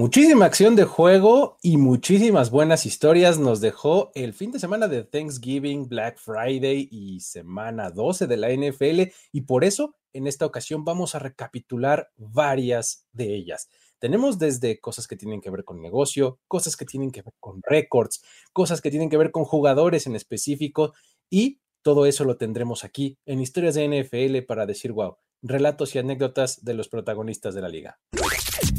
[0.00, 5.04] Muchísima acción de juego y muchísimas buenas historias nos dejó el fin de semana de
[5.04, 10.86] Thanksgiving, Black Friday y semana 12 de la NFL y por eso en esta ocasión
[10.86, 13.68] vamos a recapitular varias de ellas.
[13.98, 17.60] Tenemos desde cosas que tienen que ver con negocio, cosas que tienen que ver con
[17.62, 18.22] récords,
[18.54, 20.94] cosas que tienen que ver con jugadores en específico
[21.28, 25.98] y todo eso lo tendremos aquí en Historias de NFL para decir, wow, relatos y
[25.98, 27.98] anécdotas de los protagonistas de la liga.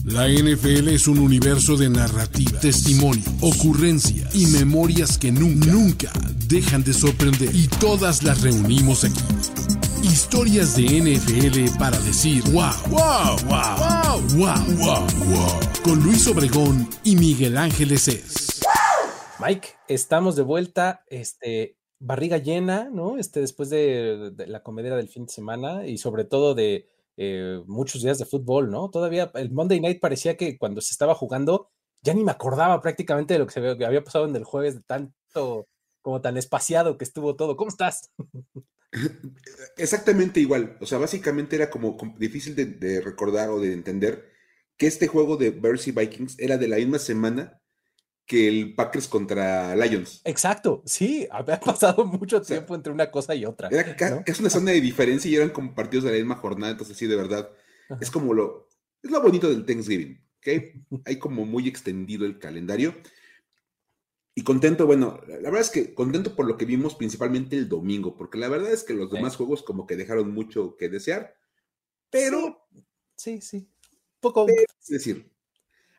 [0.06, 6.12] La NFL es un universo de narrativa, testimonio, ocurrencia y memorias que nunca, nunca
[6.48, 7.56] dejan de sorprender.
[7.56, 9.22] Y todas las reunimos aquí.
[10.04, 15.60] Historias de NFL para decir wow, wow, wow, wow, wow, wow, wow.
[15.84, 18.62] Con Luis Obregón y Miguel Ángeles es.
[19.40, 21.04] Mike, estamos de vuelta.
[21.08, 23.18] Este, barriga llena, ¿no?
[23.18, 28.02] Este, después de, la comedia del fin de semana y sobre todo de eh, muchos
[28.02, 28.90] días de fútbol, ¿no?
[28.90, 31.70] Todavía el Monday Night parecía que cuando se estaba jugando
[32.02, 34.82] ya ni me acordaba prácticamente de lo que se había pasado en el jueves, de
[34.82, 35.68] tanto
[36.02, 37.56] como tan espaciado que estuvo todo.
[37.56, 38.12] ¿Cómo estás?
[39.78, 40.78] Exactamente igual.
[40.82, 44.32] O sea, básicamente era como, difícil de, de, recordar o de entender
[44.76, 47.61] que este juego de Bears y Vikings era de la misma semana
[48.26, 50.22] que el Packers contra Lions.
[50.24, 53.70] Exacto, sí, había pasado mucho tiempo entre una cosa y otra.
[53.70, 56.98] Era es una zona de diferencia y eran como partidos de la misma jornada, entonces
[56.98, 57.50] sí, de verdad,
[58.00, 58.70] es como lo,
[59.02, 61.02] es lo bonito del Thanksgiving, ¿ok?
[61.06, 62.96] Hay como muy extendido el calendario.
[64.34, 68.16] Y contento, bueno, la verdad es que contento por lo que vimos principalmente el domingo,
[68.16, 71.36] porque la verdad es que los demás juegos como que dejaron mucho que desear,
[72.10, 72.66] pero...
[73.16, 73.70] Sí, sí,
[74.22, 74.48] poco...
[74.48, 75.31] es decir,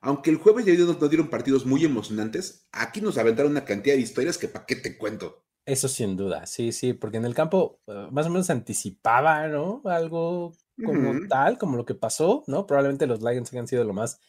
[0.02, 4.02] aunque el jueves ya nos dieron partidos muy emocionantes, aquí nos aventaron una cantidad de
[4.02, 5.44] historias que para qué te cuento.
[5.64, 9.80] Eso sin duda, sí, sí, porque en el campo uh, más o menos anticipaba, ¿no?
[9.84, 12.66] Algo como tal, como lo que pasó, ¿no?
[12.66, 14.20] Probablemente los Lions hayan sido lo más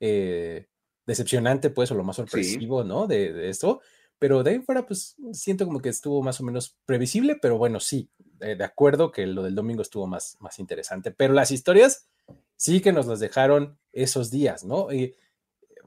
[0.00, 0.68] eh,
[1.04, 3.06] decepcionante, pues, o lo más sorpresivo, ¿no?
[3.06, 3.82] De, de, esto.
[4.18, 7.78] Pero de ahí fuera, pues, siento como que estuvo más o menos previsible, pero bueno,
[7.78, 8.10] sí,
[8.40, 11.10] eh, de acuerdo que lo del domingo estuvo más, más interesante.
[11.10, 12.08] Pero las historias
[12.60, 14.92] sí que nos las dejaron esos días, ¿no?
[14.92, 15.16] Y, eh,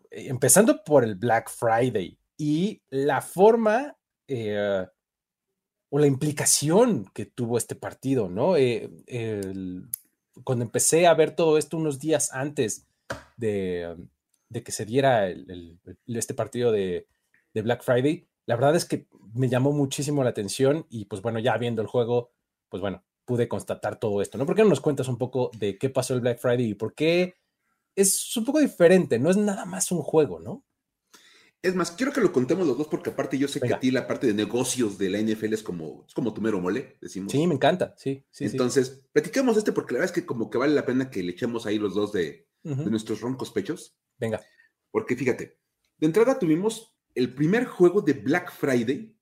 [0.09, 3.95] empezando por el Black Friday y la forma
[4.27, 4.83] eh,
[5.89, 8.57] o la implicación que tuvo este partido, ¿no?
[8.57, 8.89] Eh,
[10.43, 12.87] cuando empecé a ver todo esto unos días antes
[13.37, 13.95] de,
[14.65, 15.29] que se diera
[16.07, 17.05] este partido de,
[17.53, 19.05] Black Friday, la verdad es que
[19.35, 22.31] me llamó muchísimo la atención y pues bueno, ya viendo el juego,
[22.69, 24.45] pues bueno, pude constatar todo esto, ¿no?
[24.45, 26.93] ¿Por qué no nos cuentas un poco de qué pasó el Black Friday y por
[26.93, 27.35] qué
[27.95, 29.19] es un poco diferente?
[29.19, 30.65] No es nada más un juego, ¿no?
[31.61, 33.75] Es más, quiero que lo contemos los dos porque aparte yo sé Venga.
[33.75, 36.41] que a ti la parte de negocios de la NFL es como, es como tu
[36.41, 37.31] mero mole, decimos.
[37.31, 38.25] Sí, me encanta, sí.
[38.31, 39.07] sí Entonces, sí.
[39.13, 41.65] platicamos este porque la verdad es que como que vale la pena que le echemos
[41.65, 42.83] ahí los dos de, uh -huh.
[42.83, 43.95] de nuestros roncos pechos.
[44.17, 44.41] Venga.
[44.91, 45.57] Porque fíjate,
[45.97, 49.15] de entrada tuvimos el primer juego de Black Friday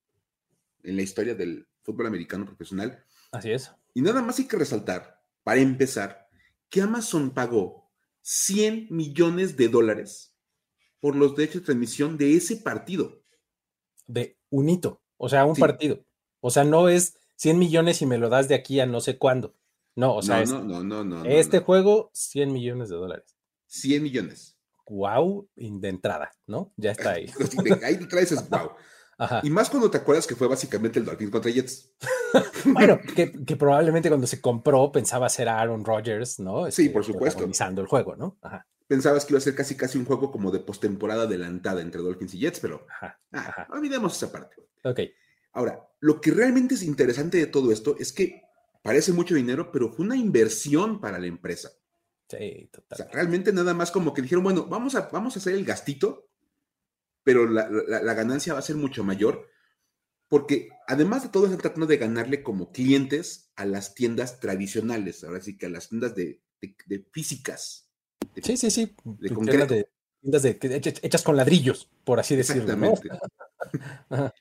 [0.84, 3.04] en la historia del fútbol americano profesional.
[3.32, 3.72] Así es.
[3.94, 6.28] Y nada más hay que resaltar, para empezar,
[6.70, 7.92] que Amazon pagó
[8.22, 10.36] 100 millones de dólares
[11.00, 13.24] por los derechos de transmisión de ese partido.
[14.08, 15.62] De un hito, o sea, un sí.
[15.62, 16.06] partido.
[16.40, 19.18] O sea, no es 100 millones y me lo das de aquí a no sé
[19.18, 19.56] cuándo.
[19.96, 21.66] No, o sea, no, es, no, no, no, no, este no.
[21.66, 23.36] juego, 100 millones de dólares.
[23.68, 24.58] 100 millones.
[24.88, 26.74] Wow, de entrada, ¿no?
[26.78, 27.32] Ya está ahí.
[27.84, 28.72] ahí traes es wow.
[29.22, 29.42] Ajá.
[29.44, 31.94] Y más cuando te acuerdas que fue básicamente el Dolphins contra Jets.
[32.66, 36.72] bueno, que, que, probablemente cuando se compró pensaba ser Aaron Rodgers, ¿no?
[36.72, 37.38] Sí, por supuesto.
[37.38, 38.40] Organizando el juego, ¿no?
[38.42, 38.66] Ajá.
[38.88, 42.34] Pensabas que iba a ser casi casi un juego como de postemporada adelantada entre Dolphins
[42.34, 43.22] y Jets, pero Ajá.
[43.32, 43.68] Ah, Ajá.
[43.70, 44.56] olvidemos esa parte.
[44.84, 45.02] Ok.
[45.54, 48.42] Ahora, lo que realmente es interesante de todo esto es que
[48.82, 51.70] parece mucho dinero, pero fue una inversión para la empresa.
[52.28, 52.88] Sí, total.
[52.90, 55.64] O sea, realmente nada más como que dijeron, bueno, vamos a, vamos a hacer el
[55.64, 56.31] gastito
[57.24, 59.48] pero la, la, la, ganancia va a ser mucho mayor,
[60.28, 65.42] porque además de todo están tratando de ganarle como clientes a las tiendas tradicionales, ahora
[65.42, 67.90] sí que a las tiendas de, de, de físicas.
[68.34, 68.96] De, sí, sí, sí.
[69.04, 69.76] De concreto.
[70.22, 70.58] Tiendas de,
[71.02, 72.64] hechas con ladrillos, por así decirlo.
[72.64, 73.10] Exactamente.
[74.10, 74.34] ¿no?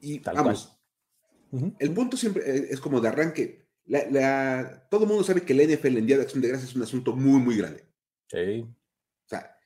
[0.00, 0.78] y Tal vamos,
[1.50, 1.76] uh -huh.
[1.78, 3.64] el punto siempre es como de arranque.
[3.86, 6.70] La, la, todo el mundo sabe que la NFL en Día de Acción de Gracias
[6.70, 7.84] es un asunto muy, muy grande.
[8.30, 8.60] Sí.
[8.60, 9.58] O sea,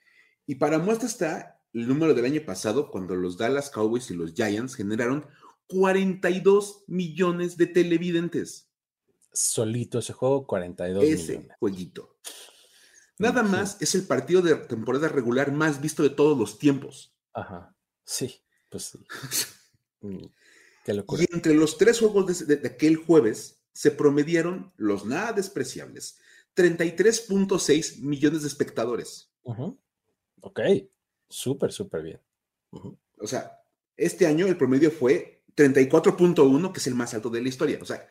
[0.46, 4.34] y para muestra está el número del año pasado, cuando los Dallas Cowboys y los
[4.34, 5.26] Giants generaron
[5.68, 8.70] 42 millones de televidentes.
[9.32, 11.56] Solito ese juego, 42 ese millones.
[11.60, 12.16] jueguito.
[13.18, 13.50] Nada sí.
[13.50, 17.14] más es el partido de temporada regular más visto de todos los tiempos.
[17.32, 17.74] Ajá.
[18.04, 18.98] Sí, pues sí.
[20.00, 20.26] Mm,
[20.84, 21.24] qué locura.
[21.24, 26.20] Y entre los tres juegos de, aquel jueves se promediaron los nada despreciables
[26.54, 29.32] 33.6 millones de espectadores.
[29.42, 29.76] -huh.
[30.40, 30.60] Ok,
[31.28, 32.20] súper, súper bien.
[32.70, 33.60] O sea,
[33.96, 37.78] este año el promedio fue 34.1, que es el más alto de la historia.
[37.80, 38.06] O sea,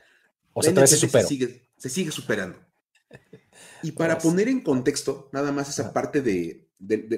[0.54, 2.60] o sea se, sigue, se sigue superando.
[3.84, 6.68] Y para poner en contexto, nada más esa parte de,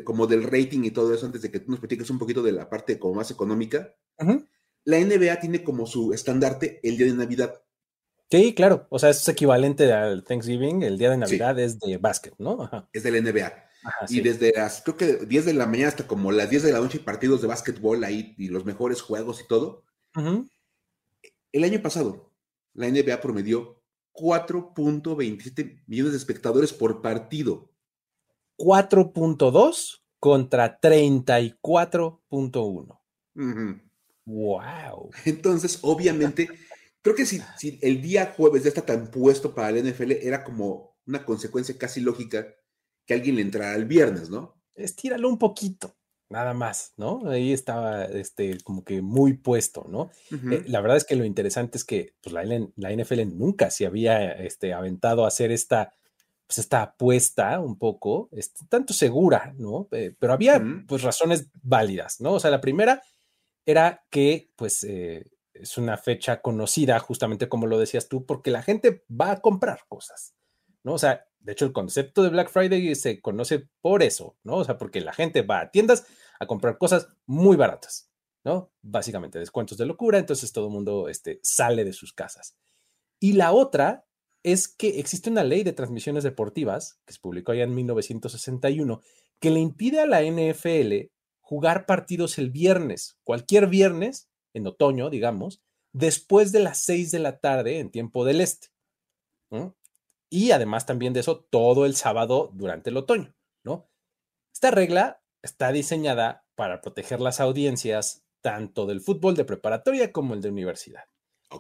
[0.04, 2.51] como del rating y todo eso, antes de que tú nos platiques un poquito de
[2.51, 3.96] la parte como más económica,
[4.84, 7.62] la NBA tiene como su estandarte el día de Navidad.
[8.30, 8.88] Sí, claro.
[8.90, 10.84] O sea, es equivalente al Thanksgiving.
[10.84, 12.69] El día de Navidad es de básquet, ¿no?
[12.94, 13.69] Es de la NBA.
[14.07, 16.79] Y desde las, creo que 10 de la mañana hasta como las 10 de la
[16.79, 19.83] noche, partidos de básquetbol ahí y los mejores juegos y todo.
[21.51, 22.31] El año pasado,
[22.73, 23.81] la NBA promedió
[24.13, 27.71] 4.27 millones de espectadores por partido.
[28.57, 33.01] 4.2 contra 34.1.
[34.25, 35.11] Wow.
[35.25, 36.49] Entonces, obviamente,
[37.01, 40.43] creo que si, si, el día jueves ya está tan puesto para la NFL, era
[40.43, 42.45] como una consecuencia casi lógica
[43.09, 44.61] que alguien le entrara el viernes, ¿no?
[44.75, 45.95] Estíralo un poquito,
[46.29, 47.27] nada más, ¿no?
[47.27, 50.11] Ahí estaba este, como que muy puesto, ¿no?
[50.31, 53.88] Eh, la verdad es que lo interesante es que pues, la, la, NFL nunca se
[53.88, 55.91] había este, aventado a hacer esta,
[56.45, 59.88] pues, esta apuesta un poco, este, tanto segura, ¿no?
[59.89, 62.33] Eh, pero había pues razones válidas, ¿no?
[62.33, 63.01] O sea, la primera
[63.65, 68.62] era que pues eh, es una fecha conocida, justamente como lo decías tú, porque la
[68.62, 70.35] gente va a comprar cosas,
[70.83, 70.94] ¿no?
[70.94, 74.57] O sea, de hecho, el concepto de Black Friday se conoce por eso, ¿no?
[74.57, 76.06] O sea, porque la gente va a tiendas
[76.39, 78.12] a comprar cosas muy baratas,
[78.44, 78.71] ¿no?
[78.81, 82.56] Básicamente, descuentos de locura, entonces todo el mundo este, sale de sus casas.
[83.19, 84.06] Y la otra
[84.44, 89.01] es que existe una ley de transmisiones deportivas que se publicó allá en 1961
[89.39, 95.62] que le impide a la NFL jugar partidos el viernes, cualquier viernes, en otoño, digamos,
[95.94, 98.68] después de las 6 de la tarde en tiempo del este.
[100.29, 103.89] Y además también de eso, todo el sábado durante el otoño, ¿no?
[104.53, 110.41] Esta regla está diseñada para proteger las audiencias tanto del fútbol de preparatoria como el
[110.41, 111.03] de universidad.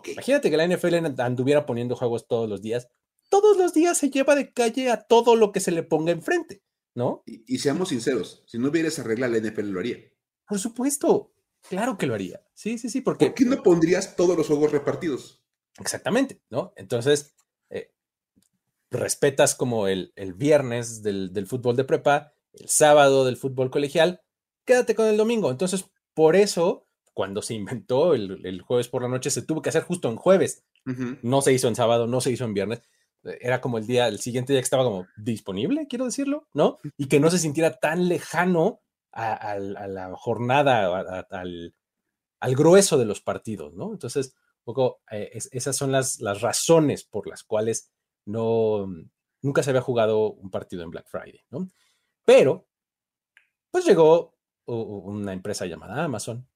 [0.05, 2.89] Imagínate que la NFL anduviera poniendo juegos todos los días.
[3.29, 6.63] Todos los días se lleva de calle a todo lo que se le ponga enfrente,
[6.95, 7.23] ¿no?
[7.25, 9.97] Y, seamos sinceros, si no hubiera esa regla, la NFL lo haría.
[10.47, 11.33] Por supuesto,
[11.67, 12.41] claro que lo haría.
[12.53, 13.27] Sí, sí, sí, porque...
[13.27, 15.43] ¿Por qué no pondrías todos los juegos repartidos?
[15.79, 16.73] Exactamente, ¿no?
[16.75, 17.35] Entonces,
[18.91, 24.21] respetas como el, viernes del, fútbol de prepa, el sábado del fútbol colegial,
[24.65, 25.51] quédate con el domingo.
[25.51, 29.83] Entonces, por eso, cuando se inventó el, jueves por la noche, se tuvo que hacer
[29.83, 30.63] justo en jueves.
[31.21, 32.81] No se hizo en sábado, no se hizo en viernes.
[33.23, 36.79] Era como el día, el siguiente día que estaba como disponible, quiero decirlo, ¿no?
[36.97, 38.81] Y que no se sintiera tan lejano
[39.11, 43.91] a, la jornada, al, grueso de los partidos, ¿no?
[43.91, 47.91] Entonces, un poco, eh, esas son las, las razones por las cuales
[48.29, 48.87] no,
[49.41, 51.69] nunca se había jugado un partido en Black Friday, ¿no?
[52.25, 52.67] Pero,
[53.71, 56.47] pues llegó una empresa llamada Amazon,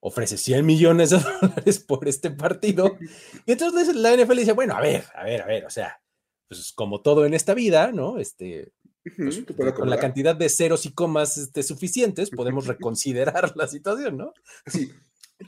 [0.00, 2.98] ofrece 100 millones de dólares por este partido,
[3.46, 6.00] y entonces la NFL dice, bueno, a ver, a ver, a ver, o sea,
[6.48, 8.18] pues como todo en esta vida, ¿no?
[8.18, 8.72] Este,
[9.16, 9.44] pues,
[9.74, 14.34] con la cantidad de ceros y comas este, suficientes, podemos reconsiderar la situación, ¿no?
[14.66, 14.90] Sí.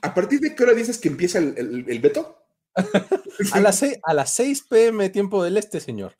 [0.02, 2.37] ¿A partir de qué hora dices que empieza el, el veto?
[3.52, 6.16] a, las 6, a las 6 pm, tiempo del este, señor.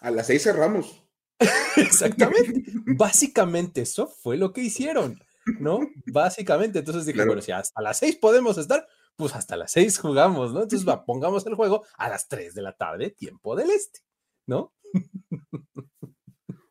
[0.00, 1.02] A las 6 cerramos.
[1.76, 2.64] Exactamente.
[2.86, 5.20] Básicamente eso fue lo que hicieron,
[5.58, 5.80] ¿no?
[6.06, 6.80] Básicamente.
[6.80, 10.62] Entonces dije, bueno, si hasta las 6 podemos estar, pues hasta las 6 jugamos, ¿no?
[10.62, 14.00] Entonces va, pongamos el juego a las 3 de la tarde, tiempo del este,
[14.46, 14.72] ¿no?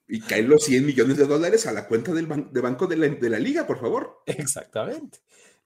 [0.07, 3.07] Y caen los 100 millones de dólares a la cuenta del de banco de la,
[3.07, 4.21] de la liga, por favor.
[4.25, 5.19] Exactamente.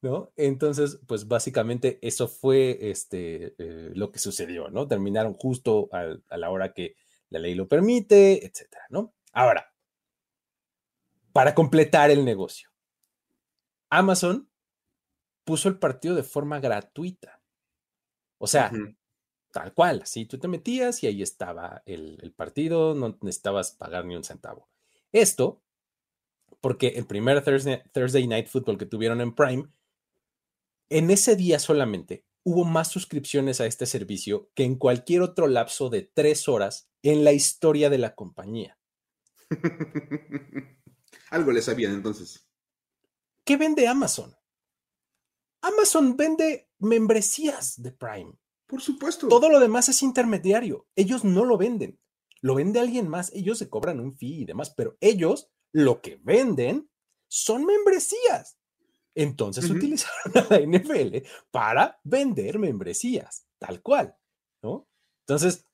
[0.06, 0.32] ¿No?
[0.36, 4.88] Entonces, pues básicamente eso fue este, eh, lo que sucedió, ¿no?
[4.88, 6.96] Terminaron justo a, la hora que
[7.30, 9.16] la ley lo permite, etcétera, ¿no?
[9.34, 9.74] Ahora,
[11.34, 12.70] para completar el negocio,
[13.90, 14.48] Amazon
[15.44, 17.42] puso el partido de forma gratuita.
[18.38, 18.72] O sea,
[19.52, 24.06] tal cual, así tú te metías y ahí estaba el, el, partido, no necesitabas pagar
[24.06, 24.70] ni un centavo.
[25.12, 25.64] Esto
[26.62, 29.68] porque el primer Thursday, Thursday Night Football que tuvieron en Prime
[30.90, 35.90] en ese día solamente hubo más suscripciones a este servicio que en cualquier otro lapso
[35.90, 38.78] de tres horas en la historia de la compañía.
[41.32, 42.48] Algo le sabían entonces.
[43.44, 44.36] ¿Qué vende Amazon?
[45.62, 48.34] Amazon vende membresías de Prime.
[48.68, 49.28] Por supuesto.
[49.28, 50.88] Todo lo demás es intermediario.
[50.96, 52.00] Ellos no lo venden.
[52.42, 53.32] Lo vende alguien más.
[53.34, 56.90] Ellos se cobran un fee y demás, pero ellos lo que venden
[57.28, 58.55] son membresías.
[59.16, 64.16] Entonces utilizaron a la NFL para vender membresías, tal cual,
[64.62, 64.88] ¿no?
[65.22, 65.66] Entonces,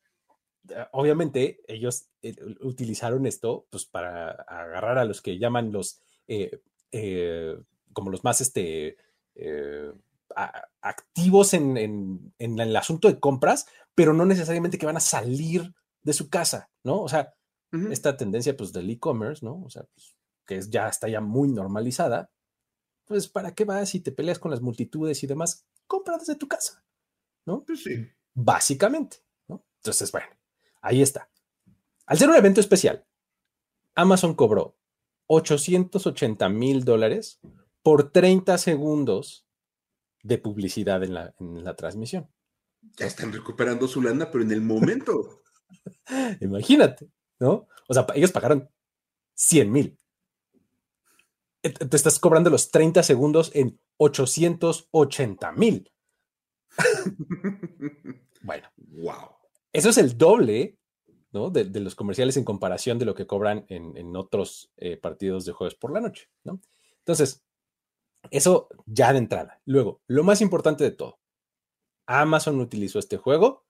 [0.70, 6.00] eh, obviamente ellos eh, utilizaron esto pues para agarrar a los que llaman los
[7.94, 8.96] como los más este
[10.82, 16.30] activos en, el asunto de compras, pero no necesariamente que van a salir de su
[16.30, 17.02] casa, ¿no?
[17.02, 17.34] O sea,
[17.90, 19.62] esta tendencia pues del e-commerce, ¿no?
[19.64, 22.30] O sea, pues, que es, ya está ya muy normalizada,
[23.12, 25.66] pues ¿para qué vas si te peleas con las multitudes y demás?
[25.86, 26.82] Compra desde tu casa,
[27.46, 27.66] ¿no?
[27.66, 28.08] Pues sí.
[28.34, 29.18] Básicamente,
[29.50, 29.66] ¿no?
[29.80, 30.28] Entonces, bueno,
[30.82, 31.30] ahí está.
[32.06, 33.06] Al ser un evento especial,
[33.96, 34.78] Amazon cobró
[35.28, 37.42] 880 mil dólares
[37.84, 39.46] por 30 segundos
[40.24, 42.32] de publicidad en la, en la transmisión.
[42.96, 45.44] Ya están recuperando su lana, pero en el momento.
[46.40, 47.68] Imagínate, ¿no?
[47.90, 48.70] O sea, ellos pagaron
[49.34, 49.98] 100 mil.
[51.62, 55.92] Te estás cobrando los 30 segundos en 880 mil.
[58.42, 58.68] bueno.
[58.78, 59.36] Wow.
[59.74, 60.80] Eso es el doble,
[61.32, 61.50] ¿no?
[61.50, 65.76] De, los comerciales en comparación de lo que cobran en, otros eh, partidos de jueves
[65.76, 66.60] por la noche, ¿no?
[67.00, 67.44] Entonces,
[68.30, 69.62] eso ya de entrada.
[69.66, 71.20] Luego, lo más importante de todo,
[72.06, 73.66] Amazon utilizó este juego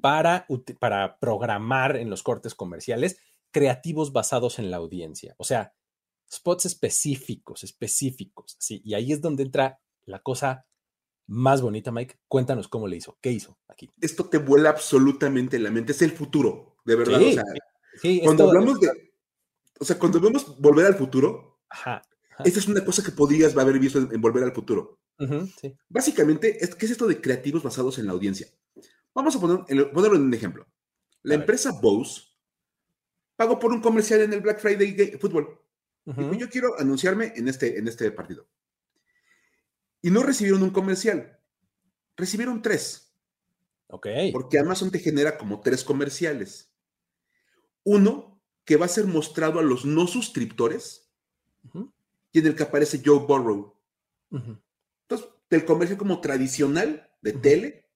[0.00, 0.46] para,
[0.78, 3.18] para programar en los cortes comerciales
[3.50, 5.34] creativos basados en la audiencia.
[5.38, 5.74] O sea,
[6.30, 8.56] spots específicos, específicos.
[8.58, 10.66] Sí, y ahí es donde entra la cosa
[11.26, 12.18] más bonita, Mike.
[12.28, 13.18] Cuéntanos cómo le hizo.
[13.20, 13.90] ¿Qué hizo aquí?
[14.00, 15.92] Esto te vuela absolutamente en la mente.
[15.92, 17.20] Es el futuro, de verdad.
[17.20, 17.44] o sea,
[18.22, 19.12] cuando hablamos de.
[19.78, 22.02] O sea, cuando vemos volver al futuro, Ajá.
[22.44, 24.98] Esta es una cosa que podrías haber visto en, Volver al Futuro.
[25.88, 28.48] Básicamente, ¿qué es esto de creativos basados en la audiencia?
[29.14, 30.66] Vamos a poner, ponerlo en un ejemplo.
[31.22, 32.22] La empresa Bose
[33.36, 35.58] pagó por un comercial en el Black Friday de fútbol.
[36.06, 38.46] Yo quiero anunciarme en este, en este partido.
[40.02, 41.40] Y no recibieron un comercial,
[42.16, 43.12] recibieron tres.
[43.88, 44.06] Ok.
[44.32, 46.72] Porque Amazon te genera como tres comerciales.
[47.84, 51.08] Uno que va a ser mostrado a los no suscriptores
[52.32, 53.74] y en el que aparece Joe Burrow.
[54.30, 57.88] Entonces, del comercio como tradicional de tele,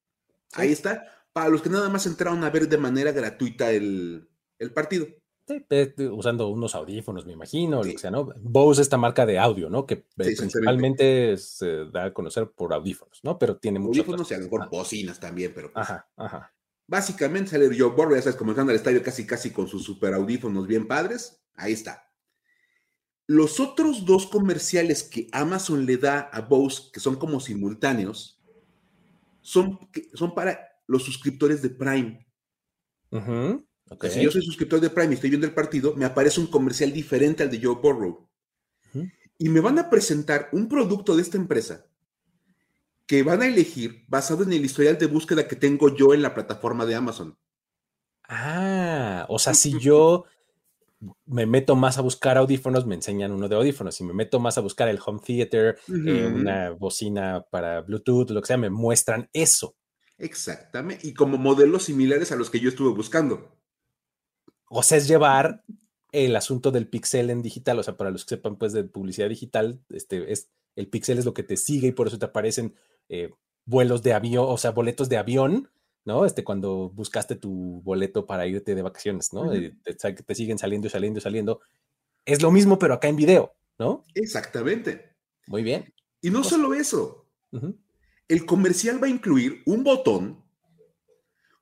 [0.53, 4.29] ahí está, para los que nada más entraron a ver de manera gratuita el,
[4.75, 5.07] partido.
[5.51, 5.65] Sí,
[6.05, 8.33] usando unos audífonos, me imagino, lo que sea, ¿no?
[8.41, 9.85] Bose esta marca de audio, ¿no?
[9.85, 13.37] Que principalmente se da a conocer por audífonos, ¿no?
[13.37, 13.99] Pero tiene muchos.
[13.99, 15.73] Audífonos y a lo mejor bocinas también, pero.
[15.73, 16.55] Pues ajá, ajá.
[16.87, 20.69] Básicamente sale Joe Burrow, ya sabes, comenzando al estadio casi, casi con sus super audífonos
[20.69, 21.43] bien padres.
[21.55, 22.13] Ahí está.
[23.27, 28.41] Los otros dos comerciales que Amazon le da a Bose, que son como simultáneos,
[29.41, 29.81] son,
[30.15, 32.27] son para los suscriptores de Prime.
[34.09, 36.93] Si yo soy suscriptor de Prime y estoy viendo el partido, me aparece un comercial
[36.93, 38.29] diferente al de Joe Burrow.
[39.39, 41.87] Y me van a presentar un producto de esta empresa
[43.07, 46.35] que van a elegir basado en el historial de búsqueda que tengo yo en la
[46.35, 47.37] plataforma de Amazon.
[48.29, 50.27] Ah, o sea, si yo
[51.27, 53.95] me meto más a buscar audífonos, me enseñan uno de audífonos.
[53.95, 58.41] Si me meto más a buscar el home theater, eh, una bocina para Bluetooth, lo
[58.41, 59.75] que sea, me muestran eso.
[60.19, 61.07] Exactamente.
[61.09, 63.57] Y como modelos similares a los que yo estuve buscando.
[64.71, 65.63] O sea, es llevar
[66.13, 67.79] el asunto del pixel en digital.
[67.79, 71.25] O sea, para los que sepan, pues, de publicidad digital, este es el pixel es
[71.25, 72.75] lo que te sigue y por eso te aparecen
[73.09, 73.31] eh,
[73.67, 75.69] vuelos de avión, o sea, boletos de avión
[76.05, 76.25] ¿no?
[76.25, 79.53] Este, cuando buscaste tu boleto para irte de vacaciones, ¿no?
[79.53, 81.61] Eh, te, siguen saliendo y saliendo y saliendo.
[82.25, 84.05] Es lo mismo, pero acá en video, ¿no?
[84.15, 85.17] Exactamente.
[85.47, 85.93] Muy bien.
[86.21, 87.27] Y no solo eso.
[88.29, 90.45] El comercial va a incluir un botón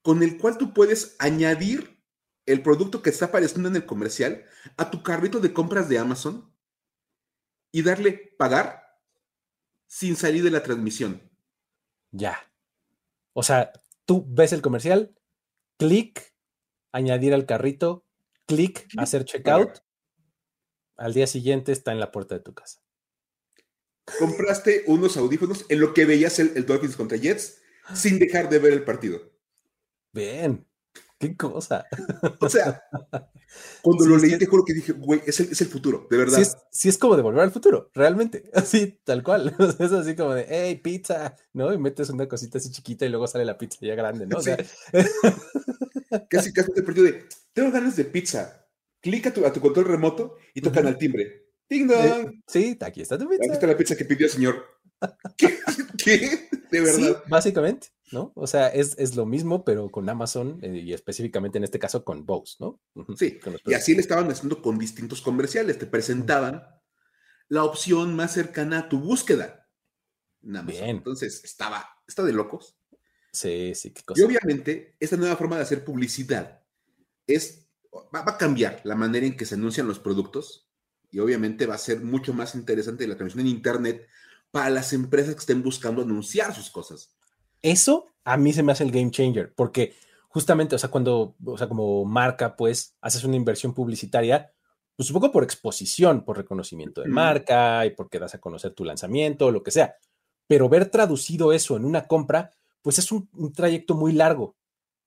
[0.03, 1.98] con el cual tú puedes añadir
[2.49, 4.45] el producto que está apareciendo en el comercial
[4.77, 6.53] a tu carrito de compras de Amazon
[7.71, 8.99] y darle pagar
[9.87, 11.23] sin salir de la transmisión.
[12.11, 12.39] Ya.
[13.35, 13.73] O sea,
[14.05, 15.15] tú ves el comercial,
[15.77, 16.35] clic,
[16.93, 18.07] añadir al carrito,
[18.47, 19.81] clic, hacer checkout.
[20.97, 22.83] Al día siguiente está en la puerta de tu casa.
[24.19, 27.61] Compraste unos audífonos en lo que veías el, el Dolphins contra Jets
[27.95, 29.33] sin dejar de ver el partido.
[30.13, 30.68] Bien.
[31.19, 31.85] Qué cosa.
[32.41, 32.81] O sea,
[33.83, 36.39] cuando lo leí, te juro que dije, güey, es el, futuro, de verdad.
[36.71, 38.49] Sí es, como de volver al futuro, realmente.
[38.55, 39.55] Así, tal cual.
[39.79, 41.73] Es así como de, hey, pizza, ¿no?
[41.73, 44.39] Y metes una cosita así chiquita y luego sale la pizza ya grande, ¿no?
[44.39, 44.57] O sea,
[46.29, 48.67] casi, casi te partido de, tengo ganas de pizza.
[49.01, 51.53] Clica a tu control remoto y tocan al timbre.
[51.69, 52.43] ¡Ding dong!
[52.47, 53.45] Sí, aquí está tu pizza.
[53.45, 54.65] Aquí está la pizza que pidió el señor.
[55.37, 55.59] ¿Qué?
[56.03, 56.49] ¿Qué?
[56.71, 57.23] De verdad.
[57.29, 57.89] básicamente.
[58.13, 58.33] ¿No?
[58.35, 62.25] O sea, es, lo mismo, pero con Amazon eh, y específicamente en este caso con
[62.25, 62.81] Bose, ¿no?
[63.17, 66.65] Sí, y así le estaban haciendo con distintos comerciales, te presentaban
[67.49, 69.69] la opción más cercana a tu búsqueda.
[70.41, 70.85] Bien.
[70.85, 72.77] Entonces, estaba, está de locos.
[73.33, 74.21] Sí, sí, qué cosa.
[74.21, 76.63] Y obviamente, esta nueva forma de hacer publicidad
[77.27, 80.71] es, va, a cambiar la manera en que se anuncian los productos
[81.11, 84.07] y obviamente va a ser mucho más interesante la transmisión en Internet
[84.51, 87.18] para las empresas que estén buscando anunciar sus cosas.
[87.63, 89.95] Eso a mí se me hace el game changer, porque
[90.29, 94.53] justamente, o sea, cuando, o sea, como marca, pues, haces una inversión publicitaria,
[94.97, 98.85] pues un poco por exposición, por reconocimiento de marca y porque das a conocer tu
[98.85, 99.95] lanzamiento, lo que sea.
[100.47, 102.51] Pero ver traducido eso en una compra,
[102.83, 104.57] pues es un, trayecto muy largo,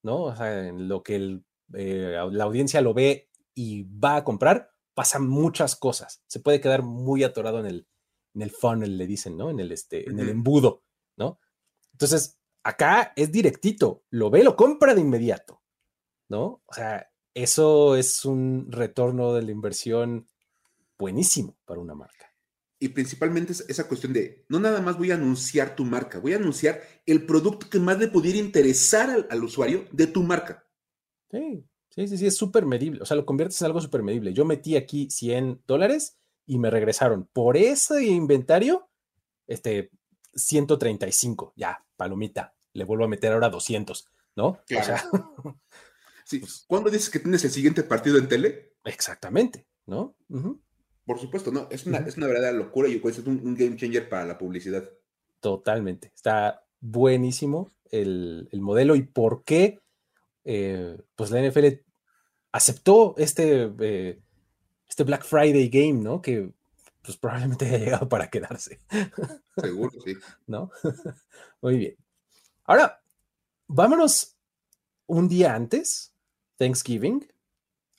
[0.02, 0.22] ¿no?
[0.22, 1.40] O sea, en lo que
[1.74, 6.22] eh, la audiencia lo ve y va a comprar, pasan muchas cosas.
[6.26, 7.86] Se puede quedar muy atorado en el,
[8.34, 9.50] en el funnel, le dicen, ¿no?
[9.50, 10.84] En el, este, en el embudo,
[11.16, 11.38] ¿no?
[11.92, 15.62] Entonces, acá es directito, lo ve, lo compra de inmediato,
[16.28, 16.62] ¿no?
[16.66, 20.28] O sea, eso es un retorno de la inversión
[20.98, 22.32] buenísimo para una marca.
[22.78, 26.36] Y principalmente esa cuestión de, no nada más voy a anunciar tu marca, voy a
[26.36, 30.66] anunciar el producto que más le pudiera interesar al, usuario de tu marca.
[31.30, 33.00] Sí, sí, sí, sí, es súper medible.
[33.00, 34.32] O sea, lo conviertes en algo súper medible.
[34.32, 38.88] Yo metí aquí 100 dólares y me regresaron por ese inventario,
[39.46, 39.92] este,
[40.34, 44.46] 135, ya, palomita, le vuelvo a meter ahora 200, ¿no?
[44.46, 45.02] O sea,
[46.24, 46.38] sí.
[46.38, 48.74] Pues ¿Cuándo dices que tienes el siguiente partido en tele?
[48.84, 50.16] Exactamente, ¿no?
[51.04, 54.08] Por supuesto, no, es una, es una verdadera locura y es un, un, game changer
[54.08, 54.88] para la publicidad.
[55.40, 59.80] Totalmente, está buenísimo el, modelo y por qué,
[60.44, 61.66] eh, pues la NFL
[62.52, 64.20] aceptó este, eh,
[64.88, 66.20] este Black Friday game, ¿no?
[66.20, 66.52] Que
[67.02, 68.80] pues probablemente haya llegado para quedarse.
[69.56, 70.16] Seguro, sí.
[70.46, 70.70] ¿No?
[71.60, 71.96] Muy bien.
[72.64, 73.02] Ahora,
[73.66, 74.36] vámonos
[75.06, 76.14] un día antes,
[76.56, 77.26] Thanksgiving,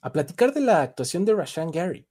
[0.01, 2.07] a platicar de la actuación de Rashan Gary.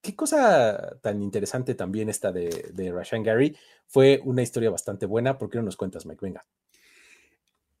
[0.00, 3.56] Qué cosa tan interesante también esta de, de Rashan Gary.
[3.86, 5.38] Fue una historia bastante buena.
[5.38, 6.24] ¿Por qué no nos cuentas, Mike?
[6.24, 6.44] Venga.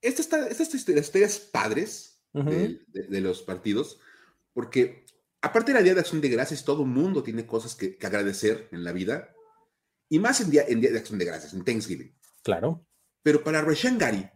[0.02, 4.00] Estas esta, historias padres de, los partidos,
[4.52, 5.01] porque
[5.42, 8.84] aparte de la Día de Acción de Gracias, todo mundo tiene cosas que, agradecer en
[8.84, 9.34] la vida,
[10.08, 12.14] y más en día, en día de Acción de Gracias, en Thanksgiving.
[12.42, 12.86] Claro.
[13.22, 14.28] Pero para Rashan Gary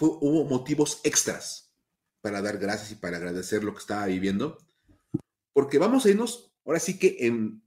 [0.00, 1.72] hubo motivos extras
[2.20, 4.58] para dar gracias y para agradecer lo que estaba viviendo,
[5.52, 7.62] porque vamos a irnos, ahora sí que en,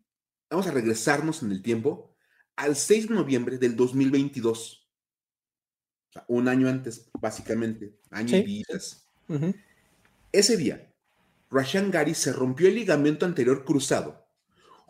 [0.50, 2.16] vamos a regresarnos en el tiempo
[2.56, 4.88] al 6 de noviembre del 2022.
[6.10, 9.08] O sea, un año antes, básicamente, año y días.
[10.32, 10.91] Ese día,
[11.52, 14.22] Rashan Gary se rompió el ligamento anterior cruzado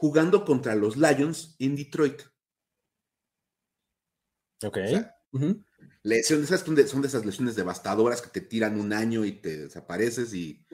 [0.01, 2.23] jugando contra los Lions en Detroit.
[4.63, 4.77] Ok.
[6.01, 6.49] lesiones,
[6.89, 10.65] son de esas lesiones devastadoras que te tiran un año y te desapareces y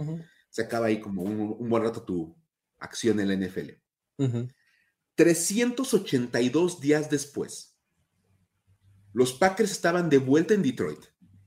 [0.49, 2.41] se acaba ahí como un, buen rato tu
[2.77, 3.71] acción en la NFL.
[5.15, 7.77] 382 días después,
[9.11, 11.03] los Packers estaban de vuelta en Detroit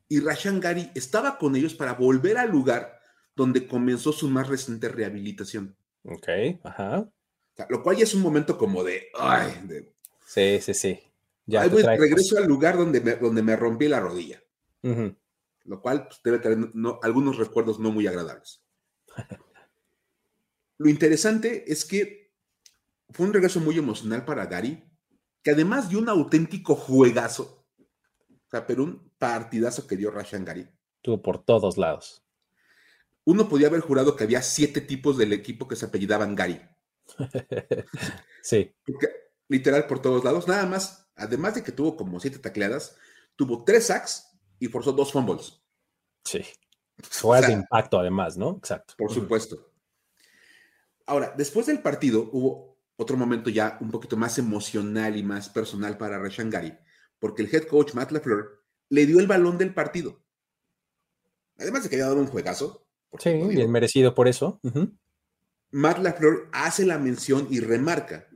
[0.07, 2.99] y Rashan Gary estaba con ellos para volver al lugar
[3.36, 5.76] donde comenzó su más reciente rehabilitación.
[6.04, 6.28] Ok,
[6.64, 7.10] ajá.
[7.68, 9.52] lo cual ya es un momento como de, ay,
[10.26, 11.00] sí, sí, sí.
[11.46, 14.42] Ya regreso al lugar donde me, donde me rompí la rodilla.
[15.64, 16.70] Lo cual pues, debe tener
[17.02, 18.62] algunos recuerdos no muy agradables.
[20.78, 22.32] lo interesante es que
[23.10, 24.84] fue un regreso muy emocional para Gary,
[25.42, 27.66] que además dio un auténtico juegazo,
[28.28, 30.68] o sea, pero un partidazo que dio Rashan Gary.
[31.02, 32.22] Tuvo por todos lados
[33.30, 36.60] uno podía haber jurado que había siete tipos del equipo que se apellidaban Gary.
[38.42, 38.74] sí.
[39.48, 42.96] literal por todos lados, nada más, además de que tuvo como siete tacleadas,
[43.36, 44.26] tuvo tres sacks
[44.58, 45.62] y forzó dos fumbles.
[46.24, 46.42] Sí.
[46.98, 48.56] Fue de impacto además, ¿no?
[48.56, 48.94] Exacto.
[48.98, 49.72] Por supuesto.
[51.06, 55.96] Ahora, después del partido hubo otro momento ya un poquito más emocional y más personal
[55.96, 56.76] para Rashan Gary,
[57.18, 60.20] porque el head coach Matt LaFleur le dio el balón del partido.
[61.58, 64.61] Además de que había dado un juegazo, Sí, bien merecido por eso.
[65.70, 68.29] Matt LaFleur hace la mención y remarca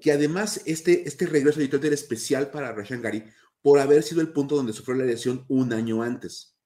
[0.00, 3.24] que además este, este regreso de era especial para Rashan Gary
[3.60, 6.56] por haber sido el punto donde sufrió la lesión un año antes.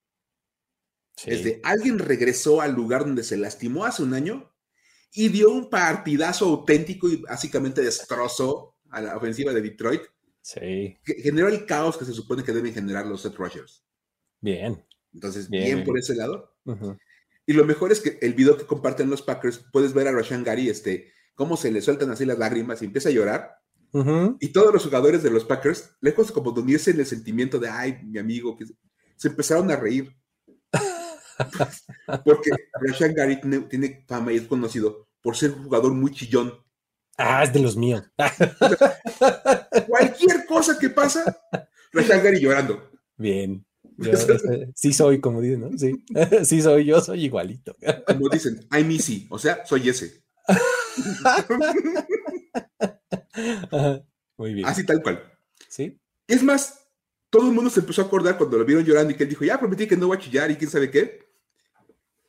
[1.24, 4.52] Es de alguien regresó al lugar donde se lastimó hace un año
[5.12, 10.02] y dio un partidazo auténtico y básicamente destrozó a la ofensiva de Detroit.
[10.42, 10.98] Sí.
[11.02, 13.82] Que generó el caos que se supone que deben generar los set rushers.
[14.40, 14.84] Bien.
[15.12, 16.54] Entonces, bien, por ese lado.
[17.46, 20.42] Y lo mejor es que el video que comparten los Packers, puedes ver a Rashan
[20.42, 23.56] Gary, este, cómo se le sueltan así las lágrimas y empieza a llorar.
[24.40, 27.70] Y todos los jugadores de los Packers, lejos como de unirse en el sentimiento de,
[27.70, 28.66] ay, mi amigo, que
[29.16, 30.14] se empezaron a reír.
[32.24, 36.52] Porque Rashan Gary tiene, fama y es conocido por ser un jugador muy chillón.
[37.16, 38.02] Ah, es de los míos.
[39.88, 41.40] Cualquier cosa que pasa,
[41.92, 42.90] Rashan Gary llorando.
[43.16, 43.65] Bien.
[44.74, 45.78] Sí soy, como dicen, ¿no?
[45.78, 46.04] Sí,
[46.44, 47.76] sí soy, yo soy igualito.
[48.06, 50.22] Como dicen, I'm easy, o sea, soy ese.
[54.36, 54.66] Muy bien.
[54.66, 55.22] Así tal cual.
[55.68, 55.98] Sí.
[56.26, 56.86] Es más,
[57.30, 59.44] todo el mundo se empezó a acordar cuando lo vieron llorando y que él dijo,
[59.44, 61.26] ya prometí que no voy a chillar y quién sabe qué.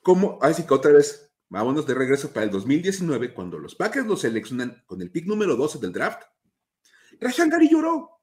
[0.01, 0.39] ¿Cómo?
[0.41, 4.84] Así que otra vez, vámonos de regreso para el 2019, cuando los Packers lo seleccionan
[4.86, 6.23] con el pick número 12 del draft.
[7.19, 8.16] Rashan Gary lloró.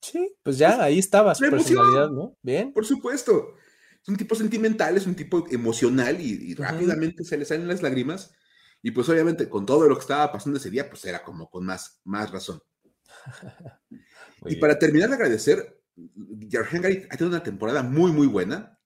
[0.00, 2.36] Sí, pues ya ahí estaba su personalidad, ¿no?
[2.42, 2.72] Bien.
[2.72, 3.54] Por supuesto.
[4.00, 8.32] Es un tipo sentimental, es un tipo emocional y, rápidamente se le salen las lágrimas.
[8.80, 11.66] Y pues obviamente con todo lo que estaba pasando ese día, pues era como con
[11.66, 12.62] más, más razón.
[14.46, 15.82] y para terminar de agradecer,
[16.48, 18.78] Jarhan Gary ha tenido una temporada muy, muy buena,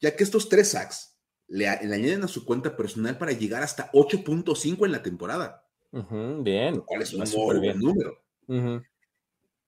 [0.00, 4.86] ya que estos tres sacks le, añaden a su cuenta personal para llegar hasta 8.5
[4.86, 5.66] en la temporada.
[5.90, 6.76] bien.
[6.76, 8.22] Lo cual es un muy buen número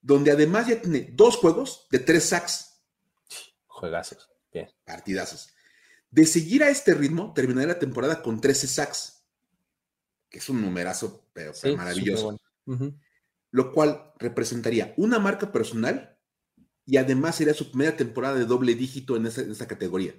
[0.00, 2.82] donde además ya tiene dos juegos de tres sacks.
[3.66, 4.68] Juegazos, bien.
[4.84, 5.54] Partidazos.
[6.10, 9.24] De seguir a este ritmo, terminará la temporada con 13 sacks,
[10.28, 12.40] que es un numerazo, pero, maravilloso.
[13.52, 16.18] Lo cual representaría una marca personal
[16.84, 20.14] y además sería su primera temporada de doble dígito en esta, categoría.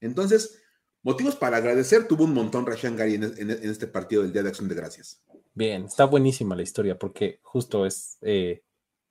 [0.00, 0.60] Entonces,
[1.02, 4.48] motivos para agradecer tuvo un montón Rashan Gary en, en, este partido del Día de
[4.48, 5.22] Acción de Gracias.
[5.58, 8.62] Bien, está buenísima la historia porque justo es eh,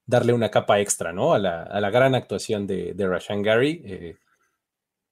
[0.06, 1.34] darle una capa extra, ¿no?
[1.34, 4.18] A la, gran actuación de, de Rashan Gary, eh,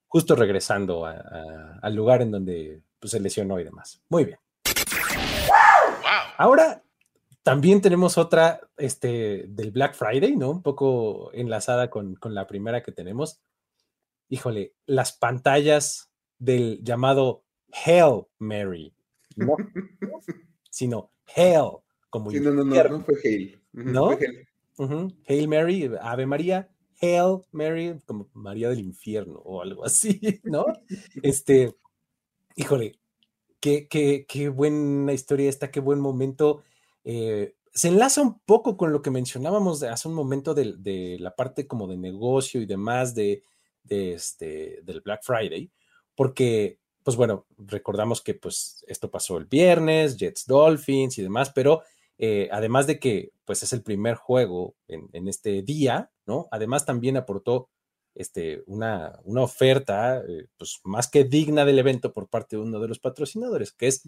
[0.07, 4.01] justo regresando al lugar en donde pues, se lesionó y demás.
[4.07, 4.39] Muy bien.
[6.37, 6.81] Ahora
[7.43, 10.51] también tenemos otra este, del Black Friday, ¿no?
[10.51, 13.41] Un poco enlazada con, con la primera que tenemos.
[14.29, 17.43] Híjole, las pantallas del llamado
[17.73, 18.95] Hail Mary,
[19.35, 19.57] ¿no?
[20.69, 21.77] sino Hail,
[22.09, 23.61] como sí, no, no, no, no fue Hail.
[23.73, 24.17] ¿No?
[25.27, 26.69] Hail Mary, Ave María,
[27.01, 30.65] Hail Mary, como María del Infierno o algo así, ¿no?
[31.21, 31.75] este,
[32.55, 32.99] híjole,
[33.59, 36.63] qué, qué, qué buena historia esta, qué buen momento.
[37.03, 41.35] Eh, se enlaza un poco con lo que mencionábamos hace un momento de, de la
[41.35, 43.43] parte como de negocio y demás de,
[43.83, 45.71] de este, del Black Friday,
[46.15, 51.83] porque pues bueno, recordamos que pues esto pasó el viernes, Jets Dolphins y demás, pero
[52.17, 56.47] eh, además de que pues es el primer juego en, este día, ¿no?
[56.49, 57.69] Además también aportó
[58.15, 62.79] este, una, una oferta eh, pues más que digna del evento por parte de uno
[62.79, 64.01] de los patrocinadores, que es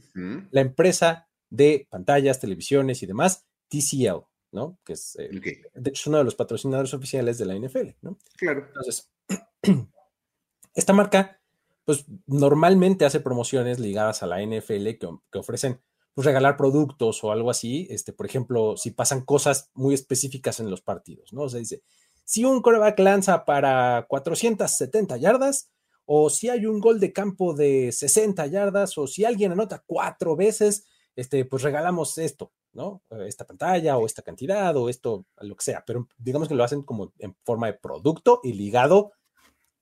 [0.49, 4.79] la empresa de pantallas, televisiones y demás, TCL, ¿no?
[4.83, 5.29] Que es, eh,
[5.71, 8.17] de hecho, uno de los patrocinadores oficiales de la NFL, ¿no?
[8.37, 8.65] Claro.
[8.65, 9.11] Entonces,
[10.73, 11.39] esta marca
[11.87, 15.79] pues normalmente hace promociones ligadas a la NFL que, ofrecen
[16.13, 17.87] pues, regalar productos o algo así.
[17.89, 21.43] Este, por ejemplo, si pasan cosas muy específicas en los partidos, ¿no?
[21.43, 21.83] O sea, dice,
[22.25, 25.71] si un coreback lanza para 470 yardas,
[26.03, 30.35] o si hay un gol de campo de 60 yardas, o si alguien anota cuatro
[30.35, 33.01] veces, este, pues regalamos esto, ¿no?
[33.25, 36.81] Esta pantalla o esta cantidad o esto, lo que sea, pero digamos que lo hacen
[36.81, 39.13] como en forma de producto y ligado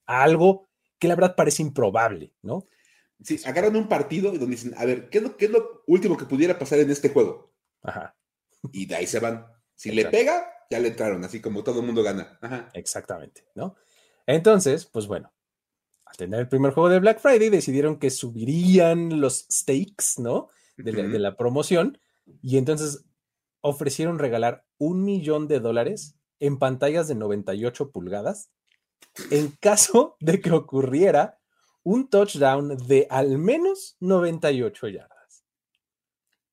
[0.05, 0.67] a algo
[0.99, 2.67] que la verdad parece improbable, ¿no?
[3.23, 5.83] Sí, agarran un partido y donde dicen, a ver, ¿qué es lo, qué es lo
[5.87, 7.53] último que pudiera pasar en este juego?
[7.81, 8.15] Ajá.
[8.71, 9.47] Y de ahí se van.
[9.73, 12.37] Si le pega, ya le entraron, así como todo el mundo gana.
[12.41, 12.69] Ajá.
[12.73, 13.75] Exactamente, ¿no?
[14.25, 15.31] Entonces, pues bueno,
[16.05, 20.49] al tener el primer juego de Black Friday, decidieron que subirían los stakes, ¿no?
[20.77, 21.99] De, de la promoción.
[22.41, 23.05] Y entonces
[23.61, 28.51] ofrecieron regalar un millón de dólares en pantallas de 98 pulgadas
[29.31, 31.39] en caso de que ocurriera
[31.83, 35.45] un touchdown de al menos 98 yardas.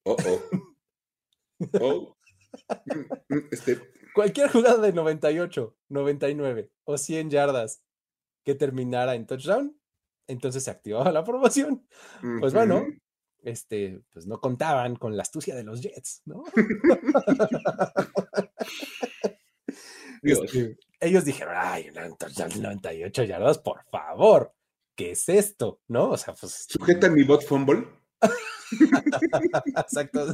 [0.04, 0.42] Oh, oh.
[1.80, 2.16] oh.
[3.50, 3.80] Este.
[4.14, 7.82] Cualquier jugada de 98, 99 o 100 yardas
[8.44, 9.74] que terminara en touchdown,
[10.26, 11.86] entonces se activaba la promoción.
[12.40, 12.84] Pues bueno,
[13.42, 16.44] este, pues no contaban con la astucia de los Jets, ¿no?
[20.22, 24.54] Este, ellos dijeron, ay, 98 yardas, por favor,
[24.96, 25.80] ¿qué es esto?
[25.88, 26.10] ¿No?
[26.10, 26.66] O sea, pues.
[26.68, 27.88] Sujeta mi bot fumble.
[29.76, 30.26] Exacto.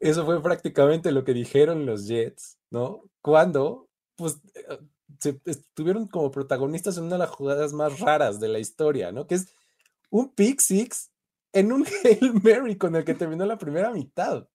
[0.00, 3.02] Eso fue prácticamente lo que dijeron los Jets, ¿no?
[3.22, 4.78] Cuando, pues, eh,
[5.18, 9.26] se estuvieron como protagonistas en una de las jugadas más raras de la historia, ¿no?
[9.26, 9.48] Que es
[10.10, 11.10] un pick six
[11.52, 14.46] en un Hail Mary con el que terminó la primera mitad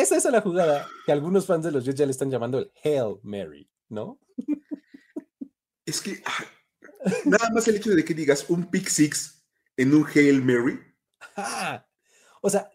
[0.00, 2.70] esa es la jugada que algunos fans de los Jets ya le están llamando el
[2.82, 4.18] Hail Mary, ¿no?
[5.84, 6.22] Es que
[7.24, 9.44] nada más el hecho de que digas un pick six
[9.76, 10.80] en un Hail Mary.
[12.42, 12.70] O sea,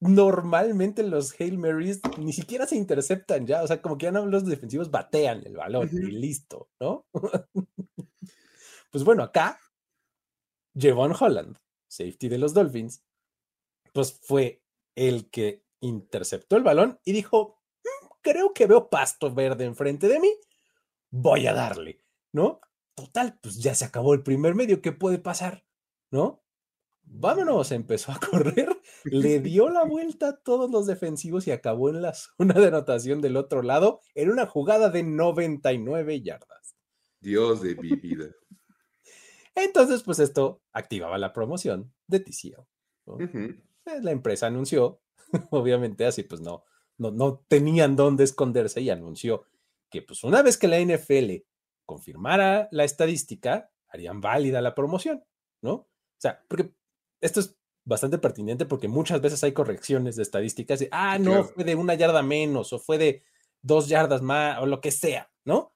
[0.00, 4.26] normalmente los Hail Marys ni siquiera se interceptan ya, o sea, como que ya no
[4.26, 7.06] los defensivos batean el balón y listo, ¿no?
[8.90, 9.60] pues bueno, acá,
[10.76, 11.56] Jevon Holland,
[11.88, 13.02] safety de los Dolphins,
[13.92, 14.62] pues fue
[14.94, 20.20] el que interceptó el balón y dijo, mm, creo que veo pasto verde enfrente de
[20.20, 20.32] mí,
[21.10, 22.60] voy a darle, ¿no?
[22.94, 25.64] Total, pues ya se acabó el primer medio, ¿qué puede pasar?
[26.10, 26.42] ¿No?
[27.10, 28.68] vámonos, empezó a correr,
[29.04, 33.20] le dio la vuelta a todos los defensivos y acabó en la zona de anotación
[33.20, 36.76] del otro lado en una jugada de 99 yardas.
[37.20, 38.26] Dios de mi vida.
[39.54, 42.68] Entonces, pues esto activaba la promoción de TCO.
[43.18, 43.56] Eh,
[44.02, 45.00] la empresa anunció,
[45.50, 46.64] obviamente así, pues no,
[46.96, 49.44] no, no tenían dónde esconderse y anunció
[49.90, 51.44] que pues una vez que la NFL
[51.86, 55.24] confirmara la estadística, harían válida la promoción,
[55.62, 55.72] ¿no?
[55.72, 56.74] O sea, porque
[57.20, 61.64] esto es bastante pertinente porque muchas veces hay correcciones de estadísticas de, ah, no, fue
[61.64, 63.24] de una yarda menos o fue de
[63.62, 65.74] dos yardas más o lo que sea, ¿no?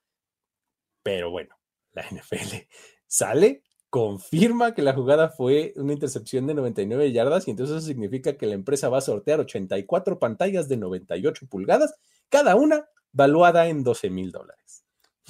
[1.02, 1.56] Pero bueno,
[1.92, 2.68] la NFL
[3.06, 8.38] sale, confirma que la jugada fue una intercepción de 99 yardas y entonces eso significa
[8.38, 11.94] que la empresa va a sortear 84 pantallas de 98 pulgadas,
[12.30, 14.86] cada una valuada en 12 mil dólares.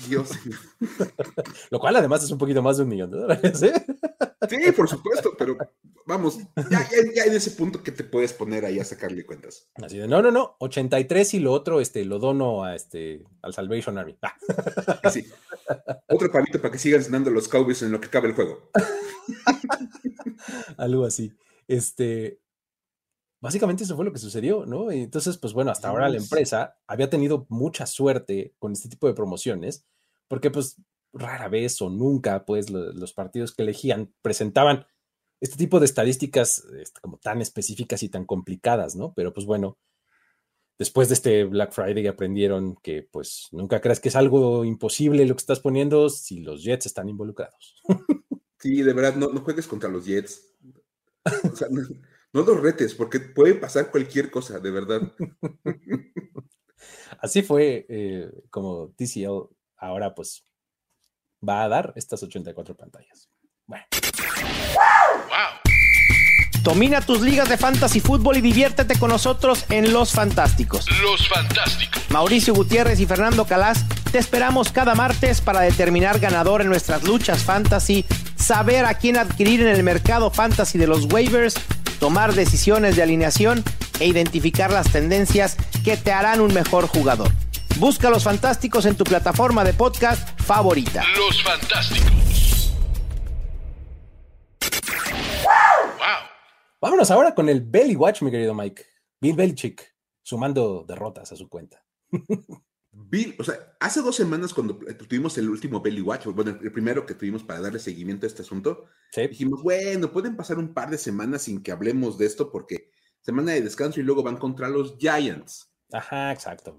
[0.08, 0.30] Dios.
[1.72, 3.62] Lo cual además es un poquito más de un millón de dólares.
[3.64, 3.84] ¿eh?
[4.48, 5.56] Sí, por supuesto, pero
[6.06, 6.38] vamos,
[6.70, 6.88] ya,
[7.26, 9.70] en ese punto que te puedes poner ahí a sacarle cuentas.
[9.74, 13.54] Así de, no, no, no, 83 y lo otro este, lo dono a este, al
[13.54, 14.16] Salvation Army.
[14.22, 15.10] Ah.
[15.10, 15.26] Sí.
[16.08, 18.70] Otro palito para que sigan cenando los Cowboys en lo que cabe el juego.
[20.76, 21.32] Algo así.
[21.68, 22.40] Este,
[23.40, 24.90] básicamente eso fue lo que sucedió, ¿no?
[24.90, 29.14] entonces, pues bueno, hasta ahora la empresa había tenido mucha suerte con este tipo de
[29.14, 29.84] promociones,
[30.28, 30.76] porque pues
[31.12, 34.86] rara vez o nunca, pues los partidos que elegían presentaban
[35.40, 39.12] este tipo de estadísticas este, como tan específicas y tan complicadas, ¿no?
[39.14, 39.78] Pero pues bueno,
[40.78, 45.34] después de este Black Friday aprendieron que pues nunca creas que es algo imposible lo
[45.34, 47.82] que estás poniendo si los Jets están involucrados.
[48.62, 50.54] Sí, de verdad, no, juegues contra los Jets.
[51.52, 55.12] O sea, no, los retes, porque puede pasar cualquier cosa, de verdad.
[57.18, 59.48] Así fue eh, como TCL
[59.78, 60.46] ahora pues
[61.46, 63.28] va a dar estas 84 pantallas.
[63.66, 63.84] Bueno.
[66.62, 70.86] Domina tus ligas de fantasy fútbol y diviértete con nosotros en Los Fantásticos.
[71.02, 72.02] Los Fantásticos.
[72.10, 77.42] Mauricio Gutiérrez y Fernando Calas te esperamos cada martes para determinar ganador en nuestras luchas
[77.42, 78.04] fantasy,
[78.36, 81.54] saber a quién adquirir en el mercado fantasy de los waivers,
[81.98, 83.64] tomar decisiones de alineación
[83.98, 87.32] e identificar las tendencias que te harán un mejor jugador.
[87.78, 91.04] Busca Los Fantásticos en tu plataforma de podcast favorita.
[91.16, 92.72] Los Fantásticos.
[96.80, 98.84] Vámonos ahora con el Belly Watch, mi querido Mike.
[99.20, 101.84] Bill Belichick, sumando derrotas a su cuenta.
[102.92, 107.06] Bill, o sea, hace dos semanas cuando tuvimos el último Belly Watch, bueno, el primero
[107.06, 108.84] que tuvimos para darle seguimiento a este asunto,
[109.16, 112.90] dijimos, bueno, pueden pasar un par de semanas sin que hablemos de esto porque
[113.22, 115.72] semana de descanso y luego van contra los Giants.
[115.92, 116.76] Ajá, exacto.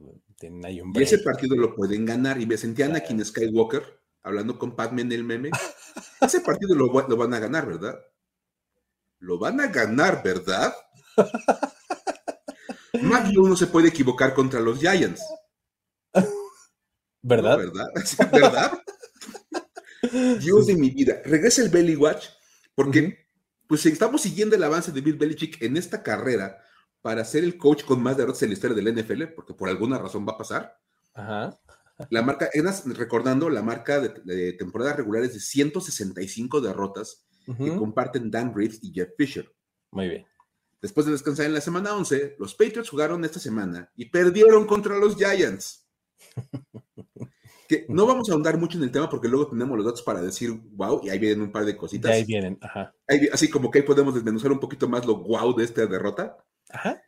[0.69, 2.39] Y ese partido lo pueden ganar.
[2.39, 5.49] Y me sentían aquí en Skywalker hablando con Padme en el meme.
[6.21, 7.99] ese partido lo van a ganar, ¿verdad?
[9.23, 10.73] lo van a ganar, ¿verdad?
[13.01, 15.21] Más de uno se puede equivocar contra los Giants.
[17.21, 17.57] ¿Verdad?
[17.57, 17.85] ¿Verdad?
[18.31, 18.83] ¿Verdad?
[20.39, 21.21] Dios de mi vida.
[21.23, 22.27] Regresa el Belly Watch
[22.75, 23.29] porque
[23.67, 26.61] pues estamos siguiendo el avance de Bill Belichick en esta carrera
[27.03, 29.99] para ser el coach con más derrotas en la historia del NFL, porque por alguna
[29.99, 30.79] razón va a pasar.
[31.13, 31.59] Ajá.
[32.09, 32.49] La marca,
[32.95, 38.91] recordando la marca de, de temporadas regulares de 165 derrotas que comparten Dan Reeves y
[38.93, 39.53] Jeff Fisher.
[39.91, 40.25] Muy bien.
[40.81, 44.97] Después de descansar en la semana 11, los Patriots jugaron esta semana y perdieron contra
[44.97, 45.85] los Giants.
[47.67, 50.21] que no vamos a ahondar mucho en el tema porque luego tenemos los datos para
[50.21, 52.11] decir wow y ahí vienen un par de cositas.
[52.11, 52.93] ahí vienen, ajá.
[53.31, 56.37] así como que ahí podemos desmenuzar un poquito más lo wow de esta derrota.
[56.73, 57.01] Ajá.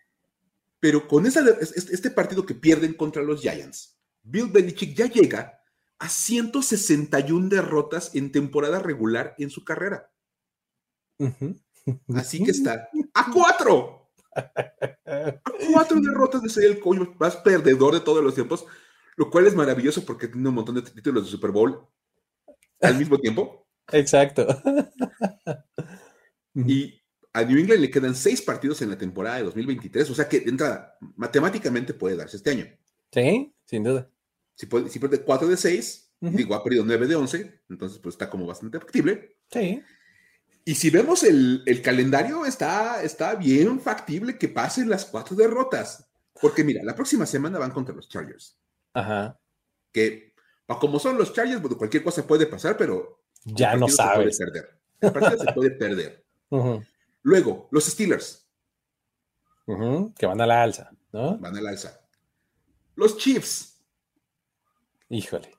[0.80, 5.60] Pero con esa, este partido que pierden contra los Giants, Bill Belichick ya llega
[5.97, 10.12] a 161 derrotas en temporada regular en su carrera.
[12.15, 14.12] Así que está a cuatro.
[14.36, 18.65] A cuatro derrotas de ser el coach más perdedor de todos los tiempos,
[19.15, 21.88] lo cual es maravilloso porque tiene un montón de títulos de Super Bowl
[22.82, 23.67] al mismo tiempo.
[23.91, 24.45] Exacto.
[26.54, 27.01] Y
[27.36, 30.39] a New England le quedan seis partidos en la temporada de 2023, o sea que
[30.39, 32.65] de entrada, matemáticamente puede darse este año.
[33.12, 34.10] Sí, sin duda.
[34.56, 38.15] Si, puede, si pierde 4 de 6, digo, ha perdido 9 de 11, entonces pues
[38.15, 39.36] está como bastante factible.
[39.52, 39.84] Sí.
[40.63, 46.10] Y si vemos el, calendario, está, está bien factible que pasen las cuatro derrotas.
[46.39, 48.58] Porque mira, la próxima semana van contra los Chargers.
[48.93, 49.38] Ajá.
[49.91, 50.34] Que,
[50.80, 54.38] como son los Chargers, cualquier cosa puede pasar, pero ya no sabes.
[54.38, 54.80] Se puede perder.
[55.02, 56.26] El partido se puede perder.
[57.25, 58.47] Luego, los Steelers.
[60.15, 61.39] Que van a la alza, ¿no?
[61.39, 61.99] Van a la alza.
[62.95, 63.81] Los Chiefs.
[65.09, 65.49] Híjole.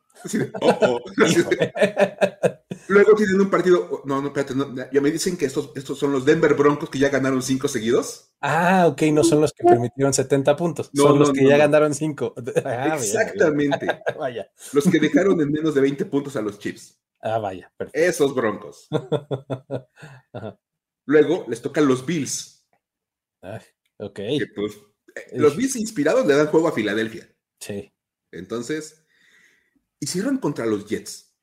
[0.61, 1.01] Oh, oh.
[2.89, 4.03] Luego tienen un partido.
[4.05, 4.55] No, no, espérate.
[4.93, 8.31] ya me dicen que estos, estos son los Denver Broncos que ya ganaron cinco seguidos.
[8.41, 10.91] Ah, ok, no son los que permitieron 70 puntos.
[10.95, 12.33] son los que ya ganaron cinco.
[12.65, 13.89] Ah, Exactamente.
[14.19, 14.49] vaya.
[14.73, 16.97] Los que dejaron en menos de 20 puntos a los Chiefs.
[17.21, 17.73] Ah, vaya.
[17.93, 18.89] Esos Broncos.
[21.07, 22.69] Luego les tocan los Bills.
[23.99, 24.21] ok.
[24.55, 24.77] Pues,
[25.15, 27.33] eh, los Bills inspirados le dan juego a Filadelfia.
[27.61, 27.93] Sí.
[28.33, 29.07] Entonces,
[30.01, 31.35] hicieron contra los Jets.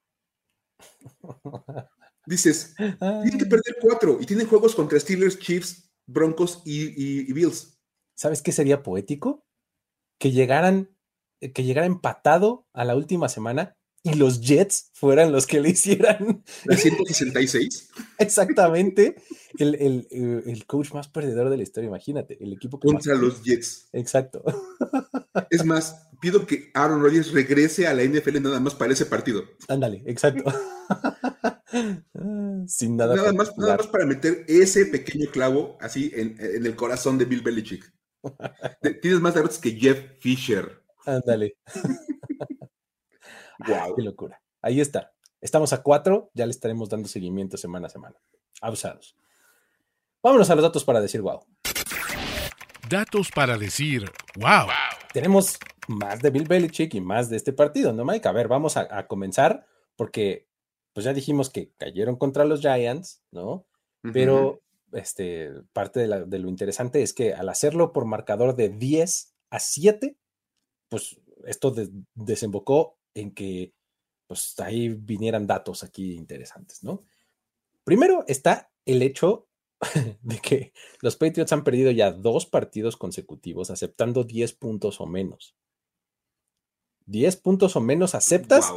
[2.26, 7.78] Dices, tienen que perder cuatro y tienen juegos contra Steelers, Chiefs, Broncos y, Bills.
[8.16, 9.46] ¿Sabes qué sería poético?
[10.20, 10.96] Que llegaran,
[11.42, 16.44] que llegara empatado a la última semana y los Jets fueran los que le hicieran.
[16.66, 17.90] ¿La 166?
[18.20, 19.16] Exactamente.
[19.58, 22.38] El, coach más perdedor de la historia, imagínate.
[22.44, 23.88] El equipo Contra los Jets.
[23.94, 24.44] Exacto.
[25.50, 29.44] Es más, pido que Aaron Rodgers regrese a la NFL nada más para ese partido.
[29.70, 30.44] Ándale, exacto.
[32.68, 33.16] Sin nada.
[33.16, 37.42] Nada más, nada más, para meter ese pequeño clavo así en, el corazón de Bill
[37.42, 37.90] Belichick.
[39.02, 40.84] Tienes más derrotas que Jeff Fisher.
[41.06, 41.58] Ándale.
[43.60, 43.96] Wow.
[43.96, 44.42] Qué locura.
[44.62, 45.14] Ahí está.
[45.42, 48.16] Estamos a cuatro, ya le estaremos dando seguimiento semana a semana.
[48.62, 49.18] Abusados.
[50.22, 51.42] Vámonos a los datos para decir wow.
[52.90, 54.68] Datos para decir wow.
[55.12, 55.58] Tenemos
[55.90, 58.28] más de Bill Belichick y más de este partido, ¿no, Mike?
[58.28, 59.66] A ver, vamos a, comenzar
[59.98, 60.48] porque
[60.94, 63.66] pues ya dijimos que cayeron contra los Giants, ¿no?
[64.14, 64.62] Pero
[64.94, 69.60] este, parte de, de, lo interesante es que al hacerlo por marcador de 10 a
[69.60, 70.18] 7,
[70.90, 71.74] pues esto
[72.14, 73.74] desembocó en que
[74.28, 77.04] pues ahí vinieran datos aquí interesantes, ¿no?
[77.84, 79.48] Primero está el hecho
[80.22, 85.56] de que los Patriots han perdido ya dos partidos consecutivos aceptando 10 puntos o menos.
[87.06, 88.72] 10 puntos o menos aceptas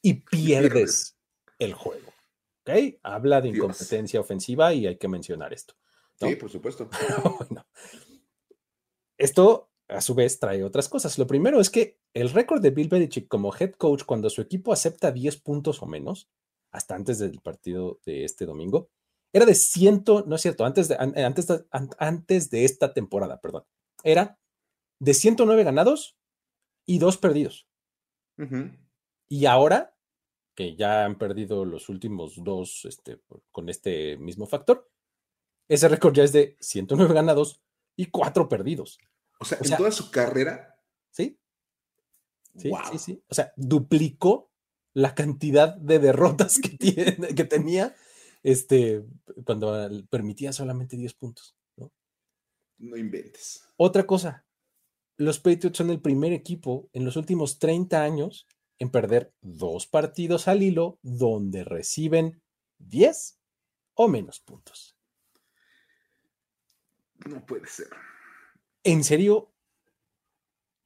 [0.00, 1.16] y pierdes
[1.58, 2.12] el juego.
[2.62, 2.96] ¿Ok?
[3.02, 5.74] Habla de incompetencia ofensiva y hay que mencionar esto.
[6.18, 6.88] Sí, por supuesto.
[9.16, 11.18] Esto a su vez trae otras cosas.
[11.18, 14.72] Lo primero es que el récord de Bill Belichick como head coach cuando su equipo
[14.72, 16.28] acepta 10 puntos o menos,
[16.70, 18.90] hasta antes del partido de este domingo,
[19.32, 21.46] era de 100, no es cierto, antes de, antes,
[21.98, 23.64] antes de esta temporada, perdón,
[24.02, 24.38] era
[25.00, 26.16] de 109 ganados
[26.86, 27.66] y 2 perdidos.
[29.28, 29.96] Y ahora,
[30.56, 33.20] que ya han perdido los últimos dos este,
[33.50, 34.88] con este mismo factor,
[35.68, 37.60] ese récord ya es de 109 ganados
[37.96, 38.98] y 4 perdidos.
[39.38, 40.78] O sea, en toda su carrera.
[41.10, 41.38] Sí.
[42.56, 43.24] Sí, sí, sí.
[43.28, 44.50] O sea, duplicó
[44.92, 47.94] la cantidad de derrotas que, tiene, que tenía
[48.42, 49.04] este,
[49.44, 51.56] cuando permitía solamente 10 puntos.
[51.76, 51.92] ¿no?
[52.78, 53.64] no inventes.
[53.76, 54.46] Otra cosa,
[55.16, 58.46] los Patriots son el primer equipo en los últimos 30 años
[58.78, 62.42] en perder dos partidos al hilo donde reciben
[62.78, 63.38] 10
[63.94, 64.96] o menos puntos.
[67.26, 67.88] No puede ser
[68.84, 69.52] en serio,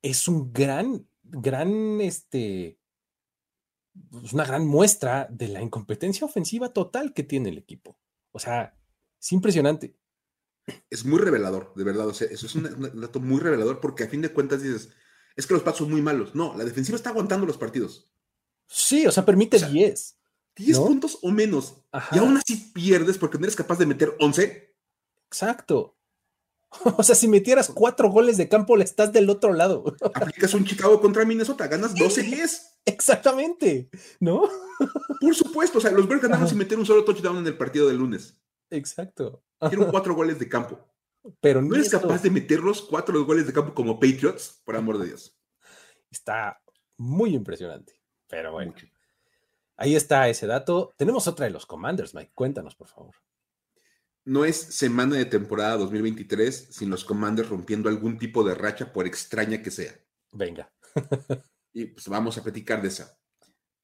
[0.02, 2.78] es un gran, gran, este,
[4.10, 7.98] pues, una gran muestra de la incompetencia ofensiva total que tiene el equipo.
[8.32, 8.76] O sea,
[9.20, 9.96] es impresionante.
[10.90, 12.06] Es muy revelador, de verdad.
[12.06, 12.64] O sea, eso es un,
[13.00, 14.90] dato muy revelador porque a fin de cuentas dices,
[15.34, 16.34] es que los pasos son muy malos.
[16.34, 18.10] No, la defensiva está aguantando los partidos.
[18.66, 20.18] Sí, o sea, permite 10.
[20.56, 21.82] 10 puntos o menos.
[22.12, 24.76] Y aún así pierdes porque no eres capaz de meter 11.
[25.26, 25.97] Exacto.
[26.98, 29.84] O sea, si metieras cuatro goles de campo, le estás del otro lado.
[30.14, 32.78] Aplicas un Chicago contra Minnesota, ganas 12-10.
[32.84, 34.48] Exactamente, ¿no?
[35.20, 37.88] Por supuesto, o sea, los Bears ganaron sin meter un solo touchdown en el partido
[37.88, 38.38] del lunes.
[38.70, 39.42] Exacto.
[39.60, 40.78] Hicieron cuatro goles de campo.
[41.40, 44.98] Pero no eres capaz de meter los cuatro goles de campo como Patriots, por amor
[44.98, 45.36] de Dios.
[46.10, 46.62] Está
[46.96, 48.00] muy impresionante.
[48.28, 48.74] Pero bueno,
[49.76, 50.92] ahí está ese dato.
[50.96, 52.32] Tenemos otra de los Commanders, Mike.
[52.34, 53.14] Cuéntanos, por favor
[54.28, 59.06] no es semana de temporada 2023 sin los Commanders rompiendo algún tipo de racha, por
[59.06, 59.98] extraña que sea.
[60.32, 60.70] Venga.
[61.72, 63.18] y pues vamos a platicar de esa.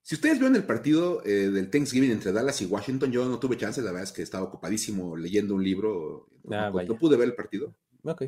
[0.03, 3.57] Si ustedes vieron el partido eh, del Thanksgiving entre Dallas y Washington, yo no tuve
[3.57, 6.29] chance, la verdad es que estaba ocupadísimo leyendo un libro.
[6.51, 7.75] Ah, no, pude ver el partido.
[8.03, 8.25] Ok.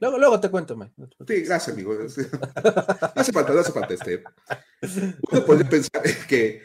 [0.00, 0.94] luego, luego, te cuento, Mike.
[1.26, 1.92] sí, gracias, amigo.
[1.98, 3.94] no hace falta, no hace falta.
[3.94, 4.22] Este.
[5.32, 6.62] Uno puede pensar que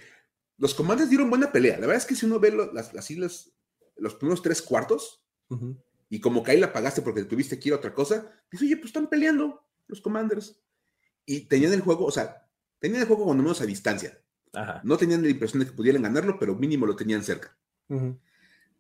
[0.57, 1.79] los comandos dieron buena pelea.
[1.79, 3.09] La verdad es que si uno ve las, las,
[3.97, 5.23] los primeros tres cuartos,
[6.09, 8.77] y como que ahí la pagaste porque tuviste que ir a otra cosa, dices, oye,
[8.77, 10.61] pues están peleando los commanders.
[11.25, 14.21] Y tenían el juego, o sea, tenían el juego cuando menos a distancia.
[14.83, 17.57] No tenían la impresión de que pudieran ganarlo, pero mínimo lo tenían cerca.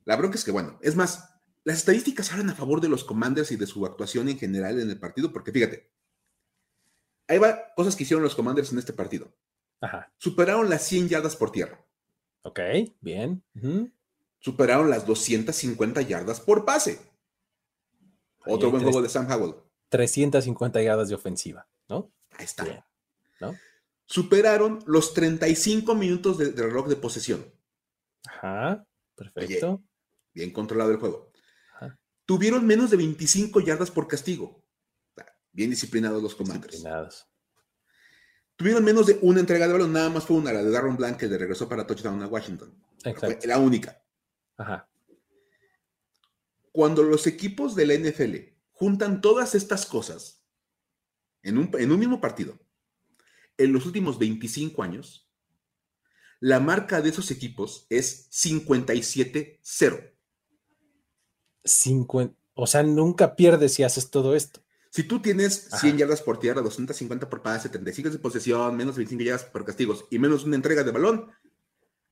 [0.05, 3.51] La bronca es que, bueno, es más, las estadísticas hablan a favor de los commanders
[3.51, 5.91] y de su actuación en general en el partido, porque fíjate,
[7.27, 9.33] ahí va cosas que hicieron los commanders en este partido.
[10.17, 11.85] Superaron las 100 yardas por tierra.
[12.43, 12.59] Ok,
[12.99, 13.43] bien.
[14.41, 16.99] Superaron las 250 yardas por pase.
[18.45, 19.55] Otro buen juego de Sam Howell.
[19.89, 22.11] 350 yardas de ofensiva, ¿no?
[22.31, 22.85] Ahí está.
[23.39, 23.55] ¿no?
[24.05, 27.45] Superaron los 35 minutos de, reloj de posesión.
[28.25, 28.85] Ajá,
[29.15, 29.83] perfecto.
[30.33, 31.31] bien controlado el juego.
[32.25, 34.63] Tuvieron menos de 25 yardas por castigo.
[35.51, 36.71] Bien disciplinados los comandos.
[36.71, 37.27] Disciplinados.
[38.55, 41.17] Tuvieron menos de una entrega de balón, nada más fue una, la de Darren Blank,
[41.17, 42.73] que le regresó para touchdown a Washington.
[43.03, 43.47] Exacto.
[43.47, 44.00] la única.
[44.61, 44.87] Ajá.
[46.71, 48.35] Cuando los equipos de la NFL
[48.71, 50.45] juntan todas estas cosas
[51.41, 52.59] en un, en un mismo partido,
[53.57, 55.29] en los últimos 25 años,
[56.39, 60.13] la marca de esos equipos es 57-0.
[62.53, 64.61] O sea, nunca pierdes si haces todo esto.
[64.89, 69.23] Si tú tienes 100 yardas por tierra, 250 por pase, 75 de posesión, menos 25
[69.23, 71.31] yardas por castigos y menos una entrega de balón,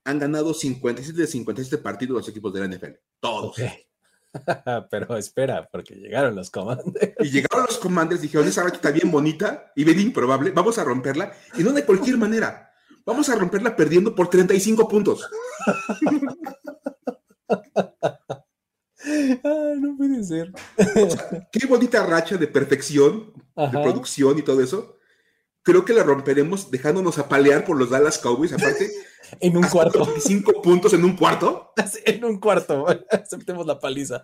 [0.09, 2.93] han ganado 57 de 57 partidos los equipos de la NFL.
[3.19, 3.55] Todos.
[4.91, 6.93] Pero espera, porque llegaron los comandos.
[7.19, 10.83] Y llegaron los comandos, dijeron, esa racha está bien bonita y bien improbable, vamos a
[10.83, 11.31] romperla.
[11.57, 12.71] Y no de cualquier manera.
[13.05, 15.27] Vamos a romperla perdiendo por 35 puntos.
[19.79, 20.51] no puede ser.
[21.51, 24.98] qué bonita racha de perfección, de producción y todo eso.
[25.69, 28.89] Creo que la romperemos dejándonos apalear por los Dallas Cowboys, aparte.
[29.39, 30.03] en un cuarto.
[30.03, 31.73] 25 puntos en un cuarto.
[32.05, 32.87] En un cuarto.
[33.11, 34.23] Aceptemos la paliza.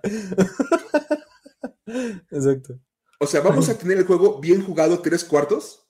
[2.32, 2.80] Exacto.
[3.20, 5.88] O sea, vamos a tener el juego bien jugado tres cuartos.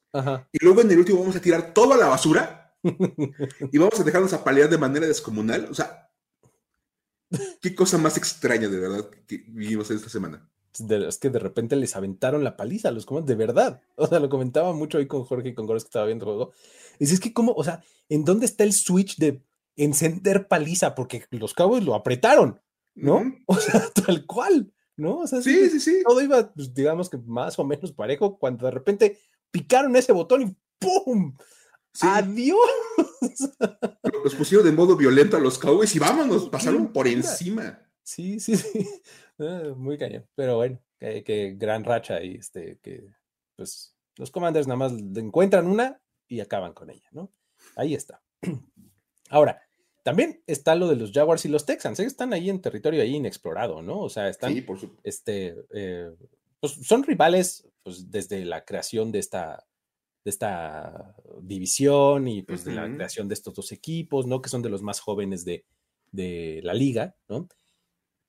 [0.51, 2.75] Y luego en el último vamos a tirar toda la basura.
[2.83, 5.69] y vamos a dejarnos apalear de manera descomunal.
[5.71, 6.05] O sea,
[7.61, 10.49] Qué cosa más extraña, de verdad, que vivimos esta semana.
[10.79, 13.81] Es que de repente les aventaron la paliza a los comandos, de verdad.
[13.95, 16.31] O sea, lo comentaba mucho hoy con Jorge y con Gómez que estaba viendo el
[16.35, 16.51] juego.
[16.99, 17.53] Y es que, ¿cómo?
[17.53, 19.41] O sea, ¿en dónde está el switch de
[19.75, 20.95] encender paliza?
[20.95, 22.59] Porque los cabos lo apretaron,
[22.93, 23.23] ¿no?
[23.47, 25.19] O sea, tal cual, ¿no?
[25.19, 26.03] O sea, sí, sí, sí.
[26.05, 29.19] Todo iba, pues, digamos que más o menos parejo, cuando de repente
[29.51, 31.35] picaron ese botón y ¡pum!
[32.01, 32.57] ¡Adiós!
[34.23, 37.79] Los pusieron de modo violento a los Cowboys y vámonos, pasaron por encima.
[38.03, 38.87] Sí, sí, sí.
[39.39, 40.27] Ah, muy cañón.
[40.35, 43.09] Pero bueno, que, gran racha y este, que
[43.55, 47.31] pues los Commanders nada más encuentran una y acaban con ella, ¿no?
[47.75, 48.21] Ahí está.
[49.29, 49.61] Ahora,
[50.03, 52.05] también está lo de los Jaguars y los Texans, ¿eh?
[52.05, 54.01] están ahí en territorio ahí inexplorado, ¿no?
[54.01, 56.11] O sea, están, por este, eh,
[56.59, 59.65] pues son rivales, pues desde la creación de esta,
[60.23, 64.41] de esta división y pues de la creación de estos dos equipos, ¿no?
[64.41, 65.65] Que son de los más jóvenes de,
[66.11, 67.47] la liga, ¿no?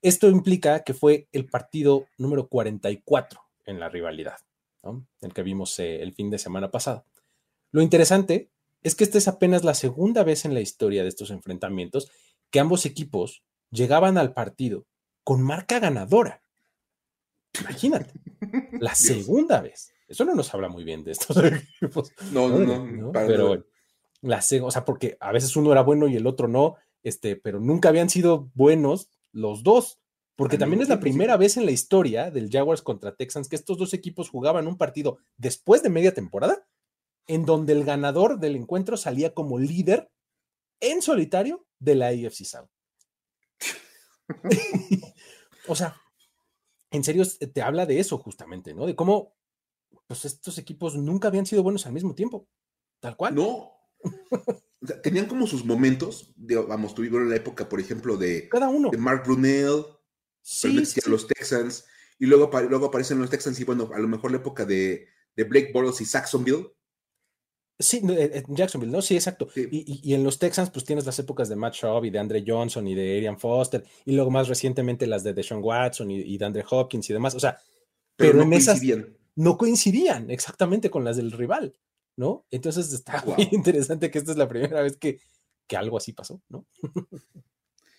[0.02, 4.38] Esto implica que fue el partido número 44 en la rivalidad,
[4.82, 5.06] ¿no?
[5.20, 7.04] El que vimos eh, el fin de semana pasado.
[7.72, 8.50] Lo interesante
[8.82, 12.10] es que esta es apenas la segunda vez en la historia de estos enfrentamientos
[12.50, 14.86] que ambos equipos llegaban al partido
[15.24, 16.42] con marca ganadora.
[17.60, 18.12] Imagínate,
[18.80, 19.92] la segunda vez.
[20.06, 21.36] Eso no nos habla muy bien de estos
[21.80, 22.12] equipos.
[22.30, 23.12] No, no, no.
[23.12, 23.64] Pero bueno,
[24.20, 27.60] la, o sea, porque a veces uno era bueno y el otro no, este, pero
[27.60, 30.00] nunca habían sido buenos los dos.
[30.34, 33.78] Porque también es la primera vez en la historia del Jaguars contra Texans que estos
[33.78, 36.66] dos equipos jugaban un partido después de media temporada,
[37.26, 40.10] en donde el ganador del encuentro salía como líder
[40.80, 42.68] en solitario de la AFC South.
[45.68, 45.96] o sea,
[46.90, 48.84] en serio te habla de eso justamente, ¿no?
[48.84, 49.34] De cómo
[50.06, 52.46] pues estos equipos nunca habían sido buenos al mismo tiempo,
[53.00, 53.34] tal cual.
[53.34, 53.75] No.
[55.02, 56.32] Tenían como sus momentos,
[56.68, 58.90] vamos, tuvieron la época, por ejemplo, de, Cada uno.
[58.90, 59.84] de Mark Brunell,
[60.42, 61.86] sí, los Texans,
[62.18, 65.44] y luego, luego aparecen los Texans, y bueno, a lo mejor la época de, de
[65.44, 66.72] Blake Bortles y Saxonville.
[67.78, 69.02] Sí, en Jacksonville, ¿no?
[69.02, 69.48] Sí, exacto.
[69.54, 72.86] Y, en los Texans, pues tienes las épocas de Matt Schaub y de Andre Johnson
[72.88, 76.64] y de Arian Foster, y luego más recientemente las de Deshaun Watson y, de Andre
[76.68, 77.34] Hopkins y demás.
[77.34, 77.58] O sea,
[78.16, 78.80] pero, en esas
[79.34, 81.74] no coincidían exactamente con las del rival,
[82.16, 82.46] ¿no?
[82.50, 85.20] Entonces está muy interesante que esta es la primera vez que,
[85.76, 86.66] algo así pasó, ¿no?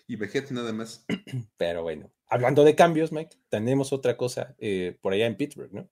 [0.08, 1.06] y Vegeta nada más.
[1.58, 5.90] Pero bueno, hablando de cambios, Mike, tenemos otra cosa eh, por allá en Pittsburgh, ¿no?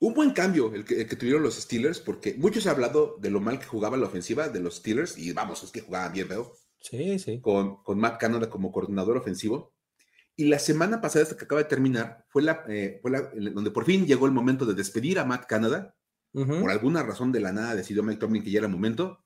[0.00, 3.58] Un buen cambio el que, tuvieron los Steelers, porque muchos han hablado de lo mal
[3.58, 6.52] que jugaba la ofensiva de los Steelers, y vamos, es que jugaban bien, veo.
[6.80, 7.40] Sí, sí.
[7.40, 9.72] Con, con Matt Canada como coordinador ofensivo.
[10.36, 13.70] Y la semana pasada, esta que acaba de terminar, fue la, eh, fue la donde
[13.70, 15.94] por fin llegó el momento de despedir a Matt Canada.
[16.34, 19.24] Por alguna razón de la nada decidió Mike Tomlin que ya era momento.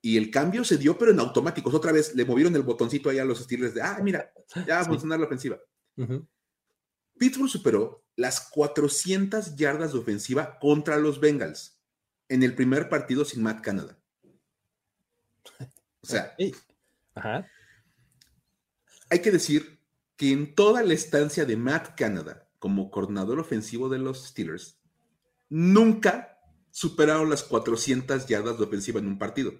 [0.00, 1.74] Y el cambio se dio, pero en automáticos.
[1.74, 4.32] Otra vez le movieron el botoncito ahí a los Steelers de, ah, mira,
[4.66, 5.58] ya va a funcionar la ofensiva.
[7.18, 11.80] Pittsburgh superó las 400 yardas de ofensiva contra los Bengals
[12.28, 13.98] en el primer partido sin Matt Canada.
[16.00, 16.36] O sea,
[19.10, 19.80] hay que decir
[20.16, 24.77] que en toda la estancia de Matt Canada como coordinador ofensivo de los Steelers,
[25.48, 26.38] nunca
[26.70, 29.52] superaron las 400 yardas de ofensiva en un partido.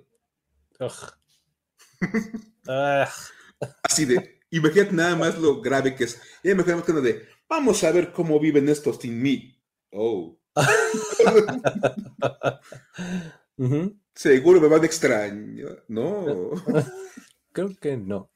[3.82, 6.20] Así de, imagínate nada más lo grave que es.
[6.42, 9.58] Y me más de, vamos a ver cómo viven estos sin mí.
[9.90, 10.38] Oh.
[14.14, 15.68] Seguro me van extraño.
[15.88, 16.52] No.
[17.52, 18.30] Creo que no.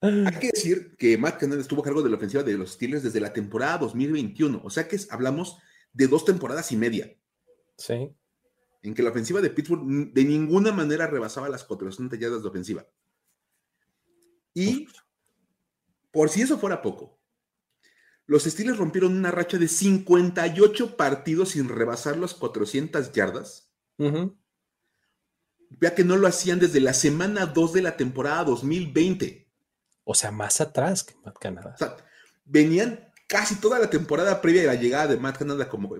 [0.00, 3.02] Hay que decir que Matt Canada estuvo a cargo de la ofensiva de los Steelers
[3.02, 4.60] desde la temporada 2021.
[4.62, 5.58] O sea que hablamos
[5.96, 7.16] de dos temporadas y media.
[7.76, 8.14] Sí
[8.86, 12.86] en que la ofensiva de Pittsburgh de ninguna manera rebasaba las 400 yardas de ofensiva.
[14.54, 14.86] Y
[16.12, 17.18] por si eso fuera poco,
[18.26, 23.72] los Steelers rompieron una racha de 58 partidos sin rebasar las 400 yardas.
[23.98, 29.50] Vea que no lo hacían desde la semana 2 de la temporada 2020.
[30.04, 31.72] O sea, más atrás que Matt Canada.
[31.74, 31.96] O sea,
[32.44, 35.94] venían casi toda la temporada previa a la llegada de Matt Canada como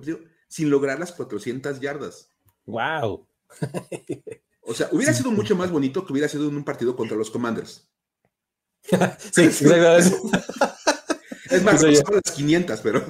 [0.48, 2.30] sin lograr las 400 yardas.
[2.66, 3.28] ¡Wow!
[4.62, 7.30] o sea, hubiera sido mucho más bonito que hubiera sido en un partido contra los
[7.30, 7.88] Commanders.
[9.32, 10.30] sí, exacto.
[11.50, 13.04] es más, son las 500, pero.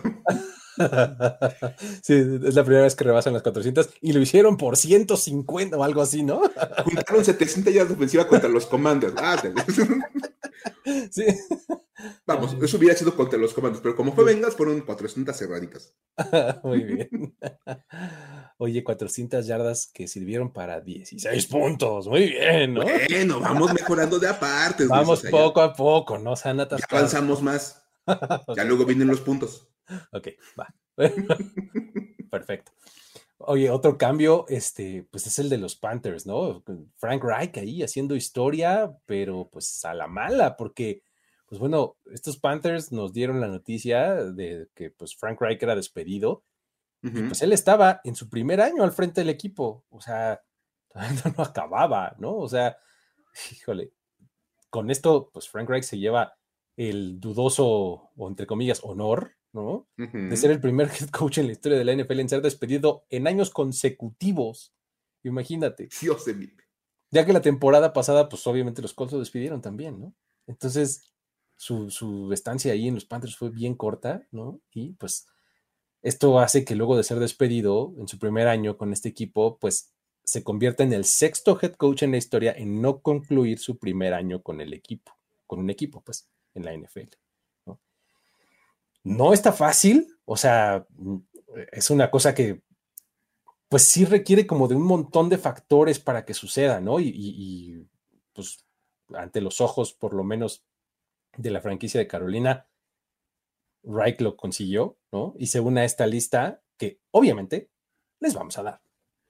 [2.03, 5.83] sí, es la primera vez que rebasan las 400 y lo hicieron por 150 o
[5.83, 6.43] algo así, ¿no?
[6.85, 9.15] Juntaron 700 yardas ofensiva contra los Commanders.
[9.17, 9.43] Ah,
[11.11, 11.25] sí.
[12.27, 15.95] Vamos, eso hubiera sido contra los Commanders, pero como fue Vengas, fueron 400 cerraditas.
[16.63, 17.37] Muy bien.
[18.59, 22.07] Oye, 400 yardas que sirvieron para 16 puntos.
[22.09, 22.85] Muy bien, ¿no?
[22.85, 24.87] Bueno, vamos mejorando de aparte.
[24.87, 26.35] Vamos poco a poco, ¿no?
[26.35, 26.53] Ya
[26.91, 27.83] avanzamos más.
[28.57, 29.69] Ya luego vienen los puntos.
[30.13, 30.29] Ok,
[30.59, 30.75] va.
[32.31, 32.73] Perfecto.
[33.39, 36.65] Oye, otro cambio, este, pues es el de los Panthers, ¿no?
[36.97, 41.03] Frank Reich ahí haciendo historia, pero pues a la mala, porque,
[41.47, 46.45] pues bueno, estos Panthers nos dieron la noticia de que pues Frank Reich era despedido
[47.01, 50.43] pues él estaba en su primer año al frente del equipo, o sea,
[50.93, 52.37] todavía no acababa, ¿no?
[52.37, 52.79] O sea,
[53.53, 53.93] híjole,
[54.71, 56.37] con esto, pues Frank Reich se lleva
[56.77, 59.89] el dudoso, o entre comillas, honor, ¿no?
[59.97, 63.07] De ser el primer head coach en la historia de la NFL en ser despedido
[63.09, 64.75] en años consecutivos.
[65.25, 65.89] Imagínate.
[66.01, 66.51] Dios de mí.
[67.11, 70.15] Ya que la temporada pasada, pues obviamente los Colts lo despidieron también, ¿no?
[70.47, 71.13] Entonces,
[71.57, 74.61] su, su estancia ahí en los Panthers fue bien corta, ¿no?
[74.73, 75.27] Y pues
[76.03, 79.95] esto hace que luego de ser despedido en su primer año con este equipo, pues
[80.23, 84.13] se convierta en el sexto head coach en la historia en no concluir su primer
[84.13, 85.13] año con el equipo,
[85.47, 87.17] con un equipo, pues, en la NFL.
[89.07, 90.85] No, está fácil, o sea,
[91.71, 92.63] es una cosa que,
[93.69, 96.99] pues sí requiere como de un montón de factores para que suceda, ¿no?
[96.99, 97.87] Y, y
[98.33, 98.67] pues
[99.15, 100.65] ante los ojos, por lo menos,
[101.37, 102.69] de la franquicia de Carolina,
[103.85, 105.35] Reich lo consiguió, ¿no?
[105.39, 107.71] Y se une a esta lista que obviamente
[108.19, 108.83] les vamos a dar,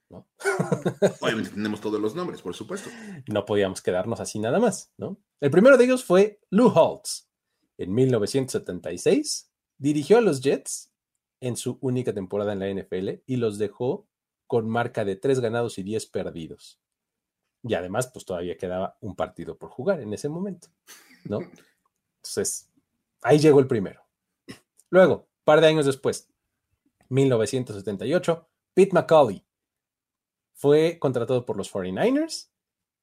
[0.09, 0.27] ¿no?
[1.21, 2.89] obviamente tenemos todos los nombres, por supuesto.
[3.29, 5.19] No podíamos quedarnos así nada más, ¿no?
[5.41, 7.29] El primero de ellos fue Lou Holtz.
[7.77, 10.93] En 1976 dirigió a los Jets
[11.41, 14.07] en su única temporada en la NFL y los dejó
[14.47, 16.81] con marca de tres ganados y diez perdidos.
[17.63, 20.69] Y además, pues todavía quedaba un partido por jugar en ese momento,
[21.25, 21.41] ¿no?
[22.23, 22.71] Entonces,
[23.23, 24.03] ahí llegó el primero.
[24.91, 26.29] Luego, par de años después,
[27.09, 29.45] 1978, Pete McCauley
[30.55, 32.51] fue contratado por los 49ers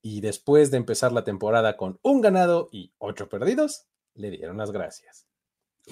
[0.02, 4.72] y después de empezar la temporada con un ganado y ocho perdidos, le dieron las
[4.72, 5.28] gracias.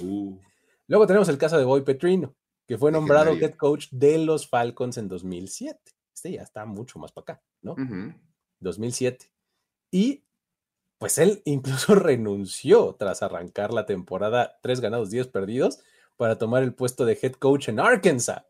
[0.02, 0.38] Uh.
[0.92, 2.36] Luego tenemos el caso de Boy Petrino,
[2.68, 5.80] que fue nombrado head coach de los Falcons en 2007.
[6.14, 7.78] Este ya está mucho más para acá, ¿no?
[8.60, 9.32] 2007.
[9.90, 10.26] Y
[10.98, 15.80] pues él incluso renunció tras arrancar la temporada, tres ganados, diez perdidos,
[16.18, 18.44] para tomar el puesto de head coach en Arkansas.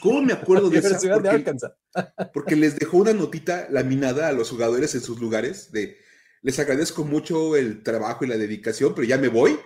[0.00, 0.96] ¿Cómo me acuerdo de eso?
[1.12, 1.44] Porque,
[2.32, 5.96] porque les dejó una notita laminada a los jugadores en sus lugares de
[6.40, 9.58] les agradezco mucho el trabajo y la dedicación, pero ya me voy.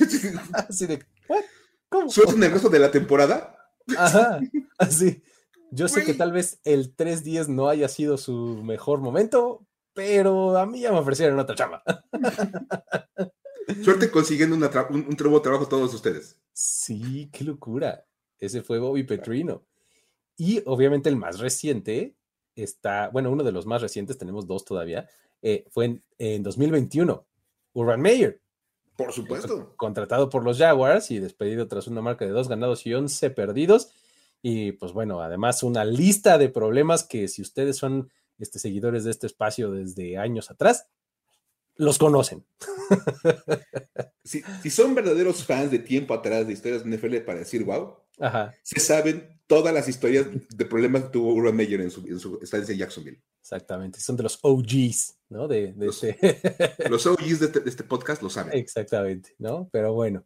[0.52, 1.04] Así de,
[1.88, 2.10] ¿Cómo?
[2.10, 3.56] ¿Sueltan el resto de la temporada?
[3.96, 4.40] Ajá,
[4.78, 5.22] así.
[5.70, 10.66] Yo sé que tal vez el 3-10 no haya sido su mejor momento, pero a
[10.66, 11.82] mí ya me ofrecieron otra chamba.
[13.82, 16.38] Suerte consiguiendo un, un, nuevo trabajo todos ustedes.
[16.52, 18.04] Sí, qué locura.
[18.38, 19.64] Ese fue Bobby Petrino.
[20.36, 22.14] Y obviamente el más reciente
[22.54, 25.08] está, bueno, uno de los más recientes, tenemos dos todavía,
[25.42, 27.26] eh, fue en, en 2021,
[27.72, 28.40] Urban Meyer.
[28.96, 29.74] Por supuesto.
[29.76, 33.92] Contratado por los Jaguars y despedido tras una marca de dos ganados y once perdidos.
[34.40, 39.10] Y pues bueno, además una lista de problemas que si ustedes son este, seguidores de
[39.10, 40.86] este espacio desde años atrás,
[41.76, 42.44] los conocen.
[44.26, 47.98] Si, son verdaderos fans de tiempo atrás de historias de NFL para decir wow,
[48.62, 52.38] se saben todas las historias de problemas que tuvo Urban Meyer en su, en su
[52.42, 53.20] estancia en Jacksonville.
[53.40, 55.46] Exactamente, son de los OGs, ¿no?
[55.46, 56.40] De, los, este...
[56.88, 58.58] los OGs de este, de este, podcast lo saben.
[58.58, 59.68] Exactamente, ¿no?
[59.70, 60.24] Pero bueno.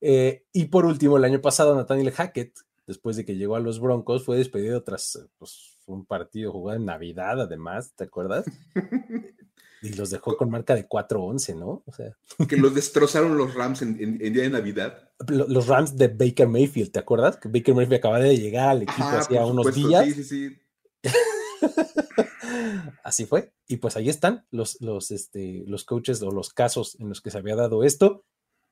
[0.00, 3.80] Eh, y por último, el año pasado, Nathaniel Hackett, después de que llegó a los
[3.80, 8.44] Broncos, fue despedido tras pues, un partido jugado en Navidad, además, ¿te acuerdas?
[9.82, 11.82] y los dejó con marca de 4-11, ¿no?
[11.86, 12.16] O sea.
[12.48, 15.10] Que los destrozaron los Rams en, día de Navidad.
[15.28, 17.36] Los Rams de Baker Mayfield, ¿te acuerdas?
[17.36, 20.04] Que Baker Mayfield acaba de llegar al equipo hacía unos días.
[20.06, 20.58] Sí, sí, sí.
[23.04, 23.52] Así fue.
[23.66, 27.30] Y pues ahí están los, los, este, los coaches o los casos en los que
[27.30, 28.24] se había dado esto.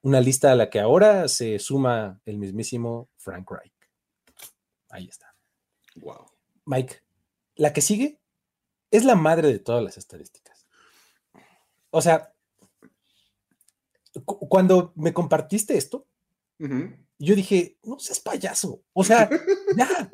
[0.02, 3.72] Una lista a la que ahora se suma el mismísimo Frank Reich.
[4.90, 5.34] Ahí está.
[5.96, 6.26] Wow.
[6.64, 7.02] Mike,
[7.57, 8.20] la que sigue
[8.90, 10.55] es la madre de todas las estadísticas.
[11.97, 12.30] O sea,
[14.22, 16.07] cuando me compartiste esto,
[16.59, 18.82] yo dije, no seas payaso.
[18.92, 19.30] O sea,
[19.78, 20.11] ya.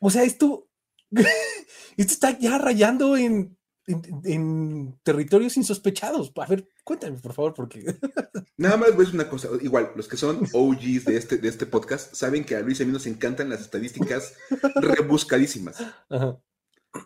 [0.00, 0.66] O sea, esto,
[1.10, 6.32] esto está ya rayando en, en, territorios insospechados.
[6.36, 7.84] A ver, cuéntame, por favor, porque.
[8.56, 9.48] Nada más ves una cosa.
[9.60, 12.84] Igual, los que son OGs de este, de este podcast saben que a Luis y
[12.84, 14.36] a mí nos encantan las estadísticas
[14.76, 15.84] rebuscadísimas.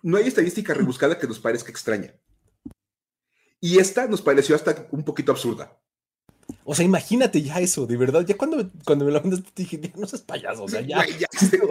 [0.05, 2.15] No hay estadística rebuscada que nos parezca extraña.
[3.63, 5.81] Y esta nos pareció hasta un poquito absurda.
[6.65, 8.27] O sea, imagínate ya eso, de verdad.
[8.27, 10.99] Ya cuando, cuando me lo mandaste dije, no seas payaso, o sea, ya.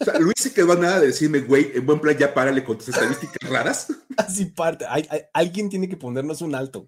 [0.00, 2.62] o sea, Luis se quedó a nada de decirme, güey, en buen plan ya párale
[2.62, 3.88] con tus estadísticas raras.
[4.18, 4.84] Así parte.
[5.32, 6.86] alguien tiene que ponernos un alto,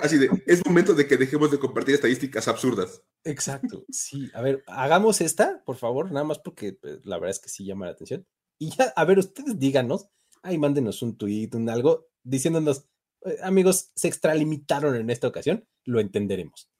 [0.00, 3.02] Así de, es momento de que dejemos de compartir estadísticas absurdas.
[3.22, 4.32] Exacto, sí.
[4.34, 7.64] A ver, hagamos esta, por favor, nada más porque pues, la verdad es que sí
[7.64, 8.26] llama la atención.
[8.58, 10.08] Y ya, a ver, ustedes díganos,
[10.42, 12.88] ahí mándenos un tweet, un algo, diciéndonos,
[13.24, 16.70] eh, amigos, se extralimitaron en esta ocasión, lo entenderemos.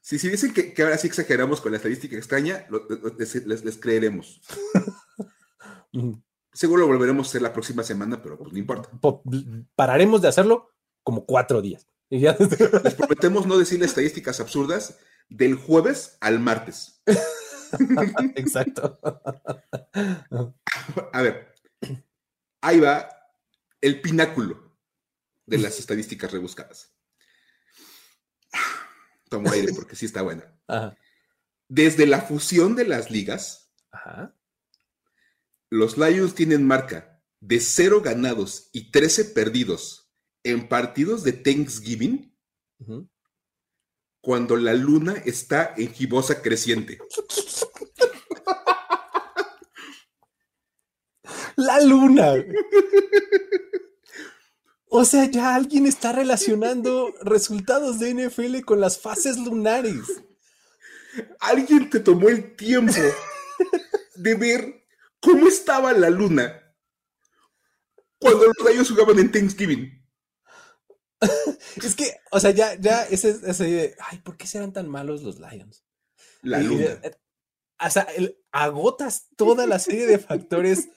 [0.00, 2.66] Si, si dicen que, ahora sí exageramos con la estadística extraña,
[3.18, 4.40] les, creeremos.
[6.52, 8.90] Seguro lo volveremos a hacer la próxima semana, pero pues no importa.
[9.74, 10.70] Pararemos de hacerlo
[11.02, 11.86] como cuatro días.
[12.10, 14.98] Les prometemos no decir estadísticas absurdas
[15.30, 17.02] del jueves al martes.
[18.34, 19.00] Exacto.
[21.12, 21.54] A ver,
[22.60, 23.08] ahí va
[23.80, 24.71] el pináculo
[25.52, 26.94] de las estadísticas rebuscadas.
[29.28, 30.50] Tomo aire porque sí está buena.
[31.68, 33.70] Desde la fusión de las ligas,
[35.68, 40.10] los Lions tienen marca de 0 ganados y 13 perdidos
[40.42, 42.34] en partidos de Thanksgiving
[44.22, 46.98] cuando la luna está en gibosa creciente.
[51.56, 52.36] La luna.
[54.94, 60.22] O sea, ya alguien está relacionando resultados de NFL con las fases lunares.
[61.40, 63.00] Alguien te tomó el tiempo
[64.16, 64.84] de ver
[65.18, 66.62] cómo estaba la luna
[68.18, 70.06] cuando los Lions jugaban en Thanksgiving.
[71.76, 75.22] Es que, o sea, ya, ya, ese, ese de, ay, ¿por qué serán tan malos
[75.22, 75.86] los Lions?
[76.42, 77.00] La luna.
[77.02, 77.16] Eh,
[77.80, 78.06] o sea,
[78.50, 80.90] agotas toda la serie de factores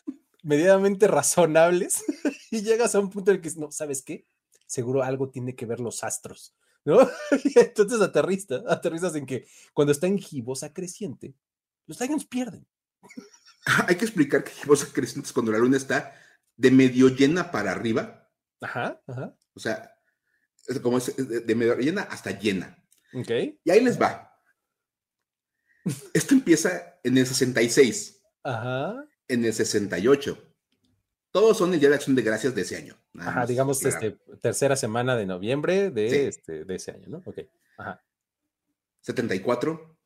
[0.46, 2.06] medianamente razonables
[2.52, 4.28] y llegas a un punto en el que no, ¿sabes qué?
[4.68, 7.00] Seguro algo tiene que ver los astros, ¿no?
[7.44, 11.34] Y entonces aterrizas, aterrizas en que cuando está en gibosa creciente,
[11.88, 12.66] los Lions pierden.
[13.88, 16.14] Hay que explicar que gibosa creciente es cuando la luna está
[16.56, 18.30] de medio llena para arriba.
[18.62, 19.36] Ajá, ajá.
[19.56, 19.92] O sea,
[20.68, 22.78] es como de medio llena hasta llena.
[23.14, 23.32] Ok.
[23.64, 24.40] Y ahí les va.
[26.14, 28.22] Esto empieza en el 66.
[28.44, 30.38] Ajá en el 68.
[31.32, 32.98] Todos son el Día de Acción de Gracias de ese año.
[33.18, 37.24] Ajá, digamos, este, tercera semana de noviembre de, este, de ese año, ¿no?
[37.26, 37.40] Ok.
[37.78, 38.02] Ajá.
[39.02, 39.98] 74,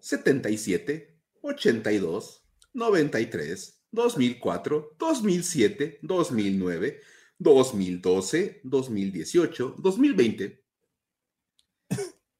[0.00, 7.00] 77, 82, 93, 2004, 2007, 2009,
[7.38, 10.64] 2012, 2018, 2020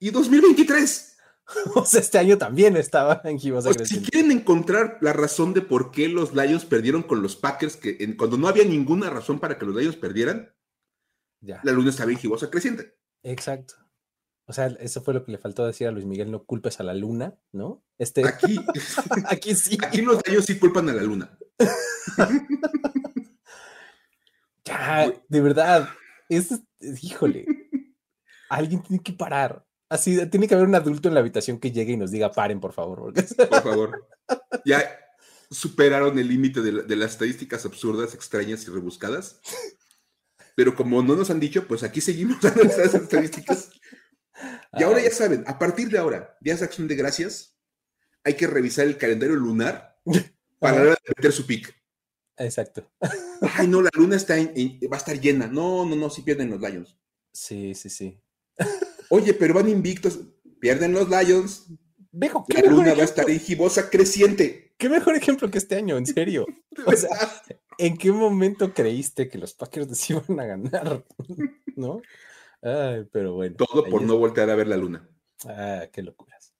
[0.01, 1.14] y 2023.
[1.75, 4.07] o sea, este año también estaba en gibosa creciente.
[4.07, 8.17] Si quieren encontrar la razón de por qué los Lions perdieron con los Packers, que
[8.17, 10.53] cuando no había ninguna razón para que los Lions perdieran,
[11.41, 11.61] ya.
[11.63, 12.97] la luna estaba en gibosa creciente.
[13.23, 13.75] Exacto.
[14.47, 16.83] O sea, eso fue lo que le faltó decir a Luis Miguel, no culpes a
[16.83, 17.83] la luna, ¿no?
[17.97, 18.27] Este...
[18.27, 18.61] Aquí,
[19.29, 19.79] aquí sí.
[19.83, 21.39] Aquí los Lions sí culpan a la luna.
[24.65, 25.89] ya, de verdad.
[26.29, 26.61] Es,
[27.03, 27.47] híjole.
[28.51, 29.65] Alguien tiene que parar.
[29.95, 32.59] Así, tiene que haber un adulto en la habitación que llegue y nos diga, paren,
[32.59, 33.15] por favor.
[33.49, 34.09] Por favor.
[34.65, 34.83] Ya
[35.49, 39.41] superaron el límite de, las estadísticas absurdas, extrañas y rebuscadas.
[40.57, 43.71] Pero como no nos han dicho, pues aquí seguimos dando esas estadísticas.
[44.73, 47.57] Y ahora ya saben, a partir de ahora, días de acción de gracias,
[48.25, 49.97] hay que revisar el calendario lunar
[50.59, 51.73] para meter su pick.
[52.37, 52.91] Exacto.
[53.55, 55.47] Ay, no, la luna está va a estar llena.
[55.47, 56.99] No, no, no, si pierden los Lions.
[57.33, 58.21] Sí, sí, sí.
[59.11, 60.21] Oye, pero van invictos.
[60.61, 61.67] Pierden los Lions.
[62.13, 64.75] la luna va a estar en gibosa creciente.
[64.79, 66.47] Qué mejor ejemplo que este año, en serio.
[66.87, 67.11] o sea,
[67.79, 71.05] ¿en qué momento creíste que los Packers les iban a ganar?
[71.77, 72.01] ¿No?
[72.63, 73.57] Ay, pero bueno.
[73.57, 75.09] Todo por no voltear a ver la luna.
[75.47, 76.55] Ah, qué locuras.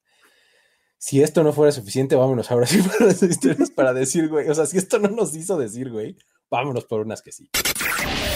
[0.97, 4.49] Si esto no fuera suficiente, vámonos ahora sí para las historias para decir, güey.
[4.49, 6.17] O sea, si esto no nos hizo decir, güey,
[6.49, 7.49] vámonos por unas que sí.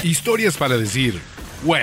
[0.03, 1.19] Historias para decir,
[1.63, 1.81] güey.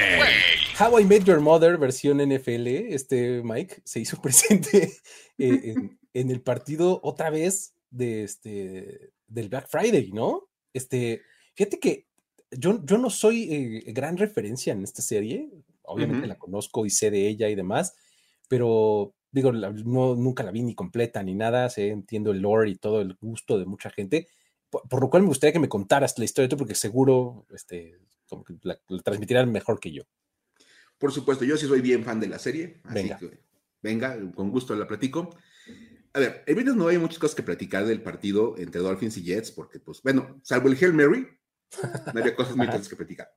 [0.79, 4.93] How I Met Your Mother, versión NFL, este Mike se hizo presente
[5.39, 5.75] eh,
[6.13, 10.51] en, el partido otra vez de este, del Black Friday, ¿no?
[10.75, 11.23] Este,
[11.55, 12.07] fíjate que
[12.51, 15.49] yo, yo no soy eh, gran referencia en esta serie,
[15.81, 17.95] obviamente la conozco y sé de ella y demás,
[18.47, 22.77] pero digo, no, nunca la vi ni completa ni nada, sé, entiendo el lore y
[22.77, 24.29] todo el gusto de mucha gente,
[24.69, 27.99] por, lo cual me gustaría que me contaras la historia, porque seguro este,
[28.29, 30.03] como que la, la transmitirán mejor que yo.
[30.99, 32.81] Por supuesto, yo sí soy bien fan de la serie.
[32.85, 33.19] Así venga.
[33.19, 33.41] Que,
[33.83, 35.37] venga, con gusto la platico.
[36.13, 39.23] A ver, el viernes no hay muchas cosas que platicar del partido entre Dolphins y
[39.23, 41.29] Jets, porque, pues, bueno, salvo el Hail Mary,
[42.15, 43.29] no había cosas muy que platicar.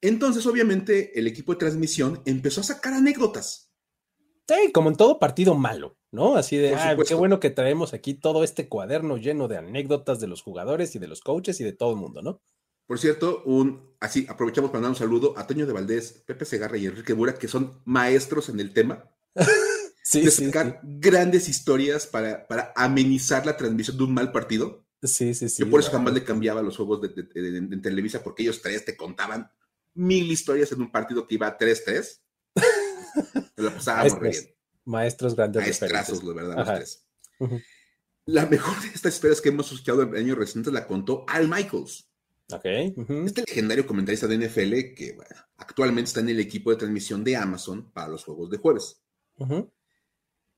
[0.00, 3.72] Entonces, obviamente, el equipo de transmisión empezó a sacar anécdotas.
[4.48, 6.36] Sí, como en todo partido malo, ¿no?
[6.36, 10.26] Así de, ah, qué bueno que traemos aquí todo este cuaderno lleno de anécdotas de
[10.26, 12.42] los jugadores y de los coaches y de todo el mundo, ¿no?
[12.86, 16.76] Por cierto, un, así aprovechamos para dar un saludo a Toño de Valdés, Pepe Segarra
[16.76, 19.10] y Enrique Bura, que son maestros en el tema.
[20.02, 24.84] sí, de sacar grandes historias para, para amenizar la transmisión de un mal partido.
[25.02, 25.64] Sí, sí, sí.
[25.64, 27.08] Que por eso jamás le cambiaba los juegos de,
[27.82, 29.50] Televisa, porque ellos tres te contaban
[29.94, 32.20] mil historias en un partido que iba a 3-3.
[33.56, 34.54] lo pasábamos maestros,
[34.84, 35.62] Maestros grandes.
[35.62, 37.06] Maestrazos, la verdad, los tres.
[38.24, 42.11] La mejor de estas historias que hemos escuchado en años recientes la contó Al Michaels.
[42.48, 45.16] Este legendario comentarista de NFL que
[45.56, 49.02] actualmente está en el equipo de transmisión de Amazon para los juegos de jueves.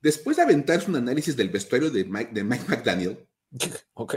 [0.01, 3.29] Después de aventarse un análisis del vestuario de Mike, de Mike McDaniel.
[3.95, 4.17] Ok.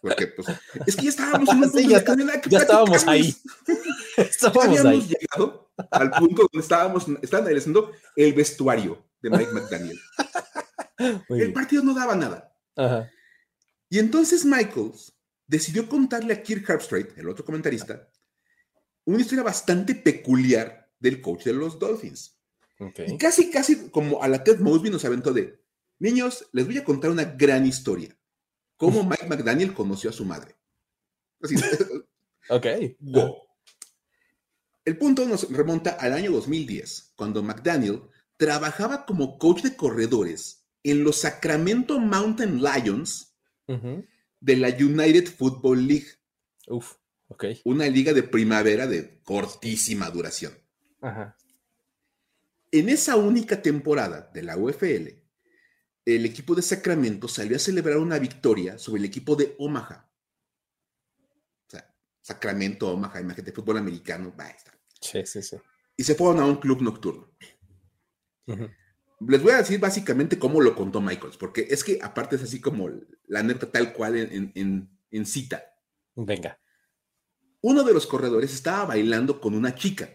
[0.00, 0.46] Porque, pues,
[0.86, 2.04] es que ya estábamos en un punto ya,
[2.48, 3.34] ya estábamos ahí.
[4.16, 9.98] estábamos ya habíamos llegado al punto donde estábamos, estaban analizando el vestuario de Mike McDaniel.
[11.28, 12.54] el partido no daba nada.
[13.90, 15.12] Y entonces Michaels
[15.48, 18.08] decidió contarle a Kirk Herbstreit, el otro comentarista,
[19.04, 22.38] una historia bastante peculiar del coach de los Dolphins.
[23.06, 25.60] Y casi, casi como a la Ted Mosby nos aventó de,
[25.98, 28.16] niños, les voy a contar una gran historia.
[28.76, 30.54] Cómo Mike McDaniel conoció a su madre.
[31.42, 31.56] Así,
[32.50, 32.66] ok.
[34.84, 38.02] El punto nos remonta al año 2010, cuando McDaniel
[38.36, 43.34] trabajaba como coach de corredores en los Sacramento Mountain Lions,
[44.40, 46.08] de la United Football League.
[46.68, 46.94] Uf,
[47.28, 47.44] ok.
[47.64, 50.52] Una liga de primavera de cortísima duración.
[52.70, 55.08] En esa única temporada de la UFL,
[56.04, 60.10] el equipo de Sacramento salió a celebrar una victoria sobre el equipo de Omaha.
[61.66, 64.78] O sea, Sacramento, Omaha, imagínate, fútbol americano, va a estar.
[65.00, 65.56] Sí, sí, sí.
[65.96, 67.34] Y se fueron a un club nocturno.
[69.20, 72.60] Les voy a decir básicamente cómo lo contó Michaels, porque es que aparte es así
[72.60, 72.88] como
[73.26, 75.64] la anécdota tal cual en, cita.
[76.14, 76.60] Venga.
[77.60, 80.08] Uno de los corredores estaba bailando con una chica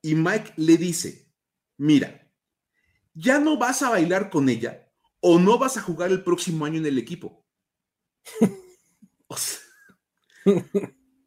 [0.00, 1.30] y Mike le dice,
[1.76, 2.32] mira,
[3.12, 6.78] ya no vas a bailar con ella o no vas a jugar el próximo año
[6.78, 7.46] en el equipo.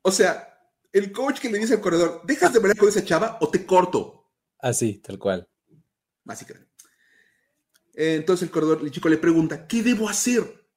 [0.01, 0.60] o, sea,
[0.91, 3.64] el coach que le dice al corredor, dejas de bailar con esa chava o te
[3.64, 4.32] corto.
[4.60, 5.47] Así, tal cual
[6.28, 6.69] básicamente.
[7.93, 10.67] Entonces el corredor, el chico le pregunta, ¿qué debo hacer?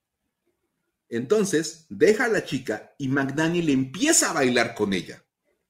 [1.11, 5.23] Entonces deja a la chica y McDaniel empieza a bailar con ella.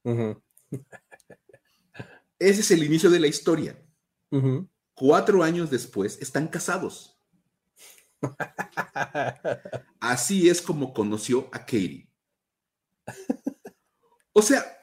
[2.38, 3.82] Ese es el inicio de la historia.
[4.94, 7.18] cuatro años después están casados.
[9.98, 12.08] Así es como conoció a Katie.
[14.32, 14.79] O sea,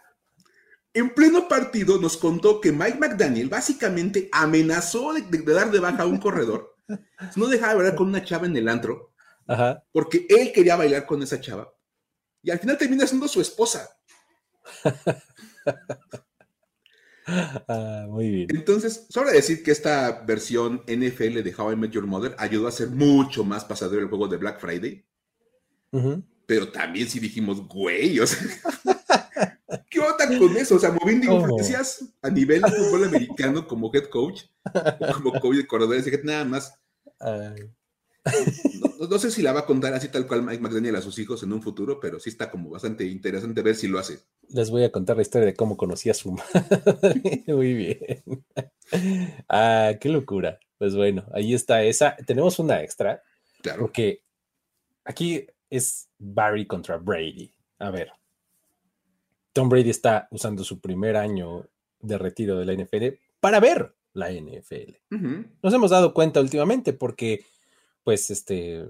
[0.98, 6.08] en pleno partido nos contó que Mike McDaniel básicamente amenazó de, dar de baja a
[6.08, 6.76] un corredor.
[7.36, 9.14] No dejaba de bailar con una chava en el antro.
[9.92, 11.70] Porque él quería bailar con esa chava.
[12.42, 13.90] Y al final termina siendo su esposa.
[17.28, 18.48] Ah, muy bien.
[18.52, 22.72] Entonces, sobra decir que esta versión NFL de How I Met Your Mother ayudó a
[22.72, 25.06] ser mucho más pasadero el juego de Black Friday.
[26.46, 28.40] Pero también si dijimos, güey, o sea,
[29.90, 30.76] ¿qué onda con eso?
[30.76, 34.44] O sea, moviendo influencias a nivel de fútbol americano como head coach,
[35.14, 36.74] como coach de corredores, nada más.
[39.10, 41.44] No, sé si la va a contar así tal cual Mike McDaniel a sus hijos
[41.44, 44.20] en un futuro, pero sí está como bastante interesante ver si lo hace.
[44.50, 46.32] Les voy a contar la historia de cómo conocí a su
[47.02, 47.44] madre.
[47.48, 48.44] Muy bien.
[49.48, 50.60] Ah, qué locura.
[50.78, 52.16] Pues bueno, ahí está esa.
[52.26, 53.24] Tenemos una extra.
[53.62, 53.82] Claro.
[53.82, 54.24] Porque
[55.06, 57.52] aquí es Barry contra Brady.
[57.80, 58.12] A ver.
[59.58, 61.68] Tom Brady está usando su primer año
[62.00, 64.98] de retiro de la NFL para ver la NFL.
[65.64, 67.44] Nos hemos dado cuenta últimamente porque
[68.04, 68.86] pues este,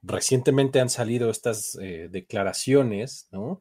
[0.00, 3.60] recientemente han salido estas eh, declaraciones, ¿no?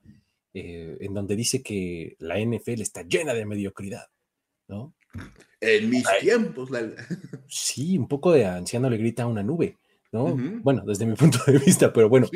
[0.54, 4.06] Eh, en donde dice que la NFL está llena de mediocridad,
[4.68, 4.94] ¿no?
[5.60, 6.70] En mis tiempos.
[7.48, 9.78] Sí, un poco de anciano le grita a una nube,
[10.12, 10.36] ¿no?
[10.62, 12.28] Bueno, desde mi punto de vista, pero bueno,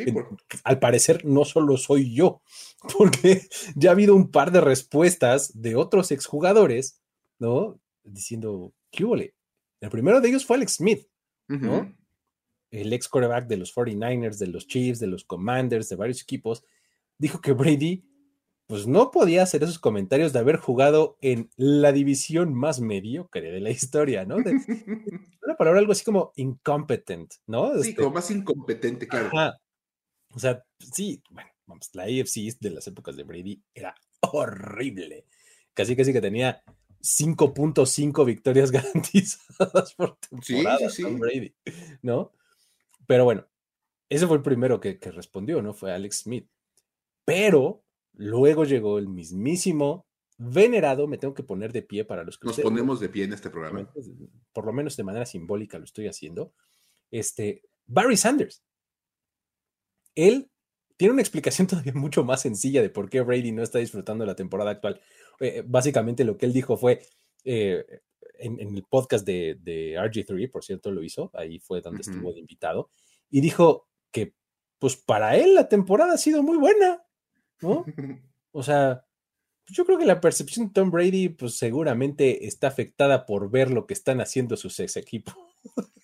[0.64, 2.42] al parecer no solo soy yo,
[2.98, 7.02] porque ya ha habido un par de respuestas de otros exjugadores,
[7.40, 7.80] ¿no?
[8.04, 9.36] Diciendo, ¿qué huele?
[9.82, 11.08] El primero de ellos fue Alex Smith,
[12.72, 16.64] el ex quarterback de los 49ers, de los Chiefs, de los Commanders, de varios equipos,
[17.18, 18.04] dijo que Brady
[18.68, 23.60] pues no podía hacer esos comentarios de haber jugado en la división más mediocre de
[23.60, 24.36] la historia, ¿no?
[25.44, 27.74] una palabra algo así como incompetent, ¿no?
[27.82, 29.32] Sí, este como más incompetente, claro.
[30.34, 35.26] O sea, sí, bueno, vamos, la AFC de las épocas de Brady era horrible.
[35.74, 36.64] Casi casi que tenía
[37.02, 41.56] 5.5 victorias garantizadas por temporada sí, Brady,
[42.02, 42.32] ¿no?
[43.06, 43.48] Pero bueno,
[44.10, 45.74] ese fue el primero que, respondió, ¿no?
[45.74, 46.50] Fue Alex Smith.
[47.24, 47.84] Pero
[48.18, 50.06] luego llegó el mismísimo
[50.38, 53.34] venerado, me tengo que poner de pie para los que nos ponemos de pie en
[53.34, 53.90] este programa.
[54.54, 56.54] Por lo menos de manera simbólica lo estoy haciendo.
[57.12, 58.64] Este, Barry Sanders.
[60.14, 60.50] Él
[60.98, 64.36] tiene una explicación todavía mucho más sencilla de por qué Brady no está disfrutando la
[64.36, 65.02] temporada actual.
[65.40, 67.02] Eh, básicamente lo que él dijo fue,
[67.44, 67.86] eh,
[68.40, 69.58] en, el podcast de,
[69.98, 72.90] RG3, por cierto, lo hizo, ahí fue donde estuvo de invitado,
[73.30, 74.34] y dijo que,
[74.80, 77.05] pues para él la temporada ha sido muy buena,
[77.62, 77.86] ¿no?
[78.58, 79.06] O sea,
[79.68, 83.86] yo creo que la percepción de Tom Brady, pues seguramente está afectada por ver lo
[83.86, 85.36] que están haciendo sus ex equipos.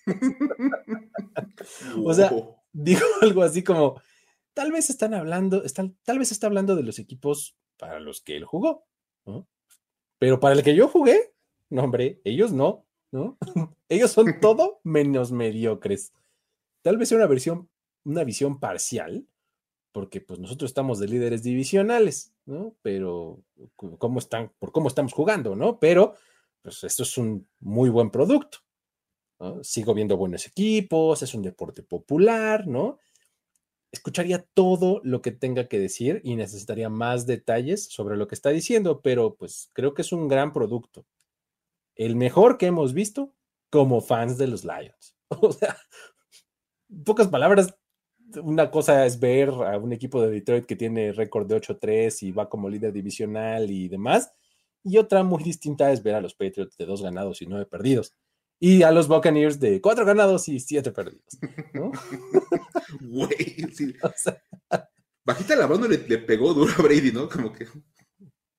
[2.04, 2.30] o sea,
[2.72, 4.00] dijo algo así como,
[4.52, 8.36] tal vez están hablando, están, tal vez está hablando de los equipos para los que
[8.36, 8.86] él jugó,
[10.18, 11.32] pero para el que yo jugué,
[11.70, 13.38] no, hombre, ellos no, ¿no?
[13.88, 16.12] ellos son todo menos mediocres.
[16.82, 17.68] Tal vez sea una versión,
[18.04, 19.26] una visión parcial,
[19.92, 22.74] porque pues nosotros estamos de líderes divisionales, ¿no?
[22.82, 23.42] Pero
[23.76, 25.78] cómo están, por cómo estamos jugando, ¿no?
[25.78, 26.14] Pero
[26.62, 28.58] pues esto es un muy buen producto.
[29.62, 32.98] Sigo viendo buenos equipos, es un deporte popular, ¿no?
[33.92, 38.48] escucharía todo lo que tenga que decir y necesitaría más detalles sobre lo que está
[38.48, 41.06] diciendo, pero pues creo que es un gran producto.
[41.94, 43.34] El mejor que hemos visto
[43.70, 45.14] como fans de los Lions.
[45.40, 45.78] O sea,
[47.06, 47.74] pocas palabras,
[48.42, 52.32] una cosa es ver a un equipo de Detroit que tiene récord de 8-3 y
[52.32, 54.32] va como líder divisional y demás,
[54.84, 58.14] y otra muy distinta es ver a los Patriots de dos ganados y nueve perdidos
[58.62, 61.38] y a los Buccaneers de cuatro ganados y siete perdidos.
[61.74, 61.90] ¿no?
[63.00, 63.56] Güey,
[65.24, 67.28] Bajita la mano le, pegó duro a Brady, ¿no?
[67.28, 67.66] Como que.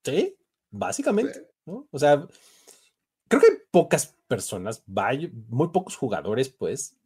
[0.03, 0.36] Sí,
[0.71, 1.47] básicamente.
[1.65, 1.88] ¿no?
[1.89, 2.28] O sea,
[3.30, 6.97] creo que hay pocas personas, muy pocos jugadores, pues,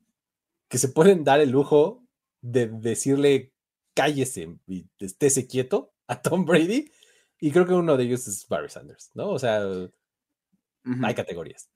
[0.67, 2.06] que se pueden dar el lujo
[2.41, 3.53] de decirle
[3.93, 6.91] cállese y estése quieto a Tom Brady.
[7.39, 9.29] Y creo que uno de ellos es Barry Sanders, ¿no?
[9.29, 9.61] O sea,
[11.03, 11.69] hay categorías.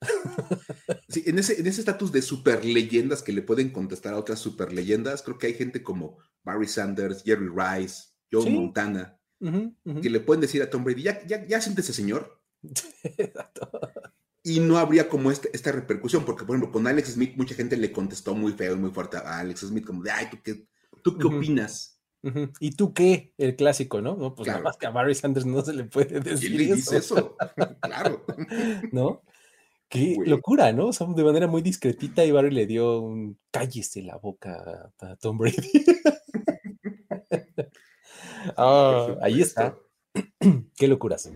[1.08, 5.22] Sí, en ese estatus de super leyendas que le pueden contestar a otras super leyendas,
[5.22, 10.62] creo que hay gente como Barry Sanders, Jerry Rice, Joe Montana, que le pueden decir
[10.62, 12.40] a Tom Brady, ya, ya, ya siéntese, señor.
[14.42, 17.76] y no habría como este, esta repercusión, porque por ejemplo, con Alex Smith, mucha gente
[17.76, 20.66] le contestó muy feo y muy fuerte a Alex Smith, como de, ay, ¿tú qué,
[21.02, 22.00] tú qué opinas?
[22.60, 23.32] ¿Y tú qué?
[23.36, 24.34] El clásico, ¿no?
[24.34, 26.54] pues nada más que a Barry Sanders no se le puede decir.
[26.54, 27.36] ¿Quién le dice eso?
[27.80, 28.24] claro.
[28.92, 29.22] ¿No?
[29.88, 30.88] Qué locura, ¿no?
[30.88, 35.38] O de manera muy discretita y Barry le dio un cállese la boca a Tom
[35.38, 35.56] Brady.
[38.56, 39.78] Ah, ahí está.
[40.76, 41.30] Qué locuras.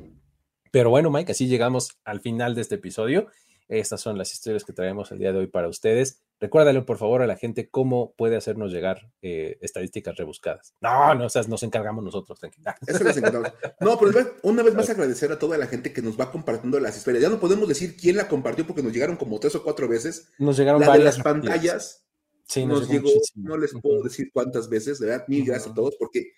[0.77, 3.29] Pero bueno, Mike, así llegamos al final de este episodio.
[3.67, 6.21] Estas son las historias que traemos el día de hoy para ustedes.
[6.39, 10.75] Recuérdale, por favor, a la gente cómo puede hacernos llegar eh, estadísticas rebuscadas.
[10.83, 12.77] No, no, o sea, nos encargamos nosotros, tranquila.
[12.87, 13.55] Eso les encargamos.
[13.81, 16.95] No, pero una vez más agradecer a toda la gente que nos va compartiendo las
[16.95, 17.23] historias.
[17.23, 20.31] Ya no podemos decir quién la compartió porque nos llegaron como tres o cuatro veces.
[20.39, 21.15] Nos llegaron la varias.
[21.15, 22.07] De las pantallas.
[22.45, 25.97] Sí, nos, llegó, no les puedo decir cuántas veces, de verdad, mil gracias a todos,
[25.99, 26.33] porque,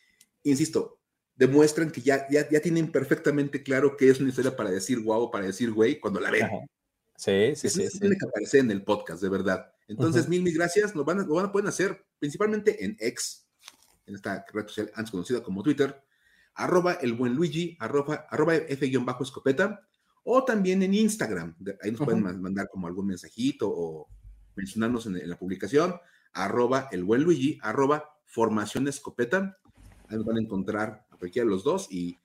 [0.44, 0.98] insisto,
[1.38, 5.30] demuestran que ya, ya, ya tienen perfectamente claro qué es una historia para decir guau,
[5.30, 6.48] para decir güey, cuando la ven.
[7.16, 7.98] Sí, sí, sí.
[7.98, 9.72] Tiene que aparecer en el podcast, de verdad.
[9.86, 10.94] Entonces, mil, mil gracias.
[10.94, 13.46] Lo van, a, lo van a pueden hacer principalmente en X,
[14.06, 16.00] en esta red social antes conocida como Twitter,
[16.54, 19.80] arroba el buen Luigi, arroba, arroba F-escopeta,
[20.24, 21.56] o también en Instagram.
[21.82, 24.08] Ahí nos pueden mandar como algún mensajito o
[24.56, 25.94] mencionarnos en, la publicación,
[26.32, 29.56] arroba el buen Luigi, arroba formación escopeta.
[30.08, 32.18] Ahí nos van a encontrar cualquiera de los dos y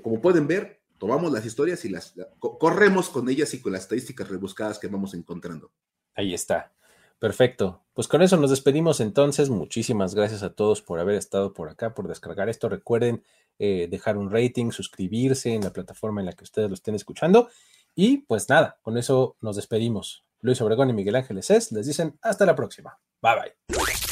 [0.00, 4.28] como pueden ver, tomamos las historias y las corremos con ellas y con las estadísticas
[4.28, 5.70] rebuscadas que vamos encontrando.
[6.14, 6.72] Ahí está.
[7.18, 7.84] Perfecto.
[7.94, 9.48] Pues con eso nos despedimos entonces.
[9.48, 12.68] Muchísimas gracias a todos por haber estado por acá, por descargar esto.
[12.68, 13.22] Recuerden
[13.58, 17.48] eh, dejar un rating, suscribirse en la plataforma en la que ustedes lo estén escuchando.
[17.94, 20.24] Y pues nada, con eso nos despedimos.
[20.40, 22.98] Luis Obregón y Miguel Ángeles es, les dicen hasta la próxima.
[23.20, 24.11] Bye bye.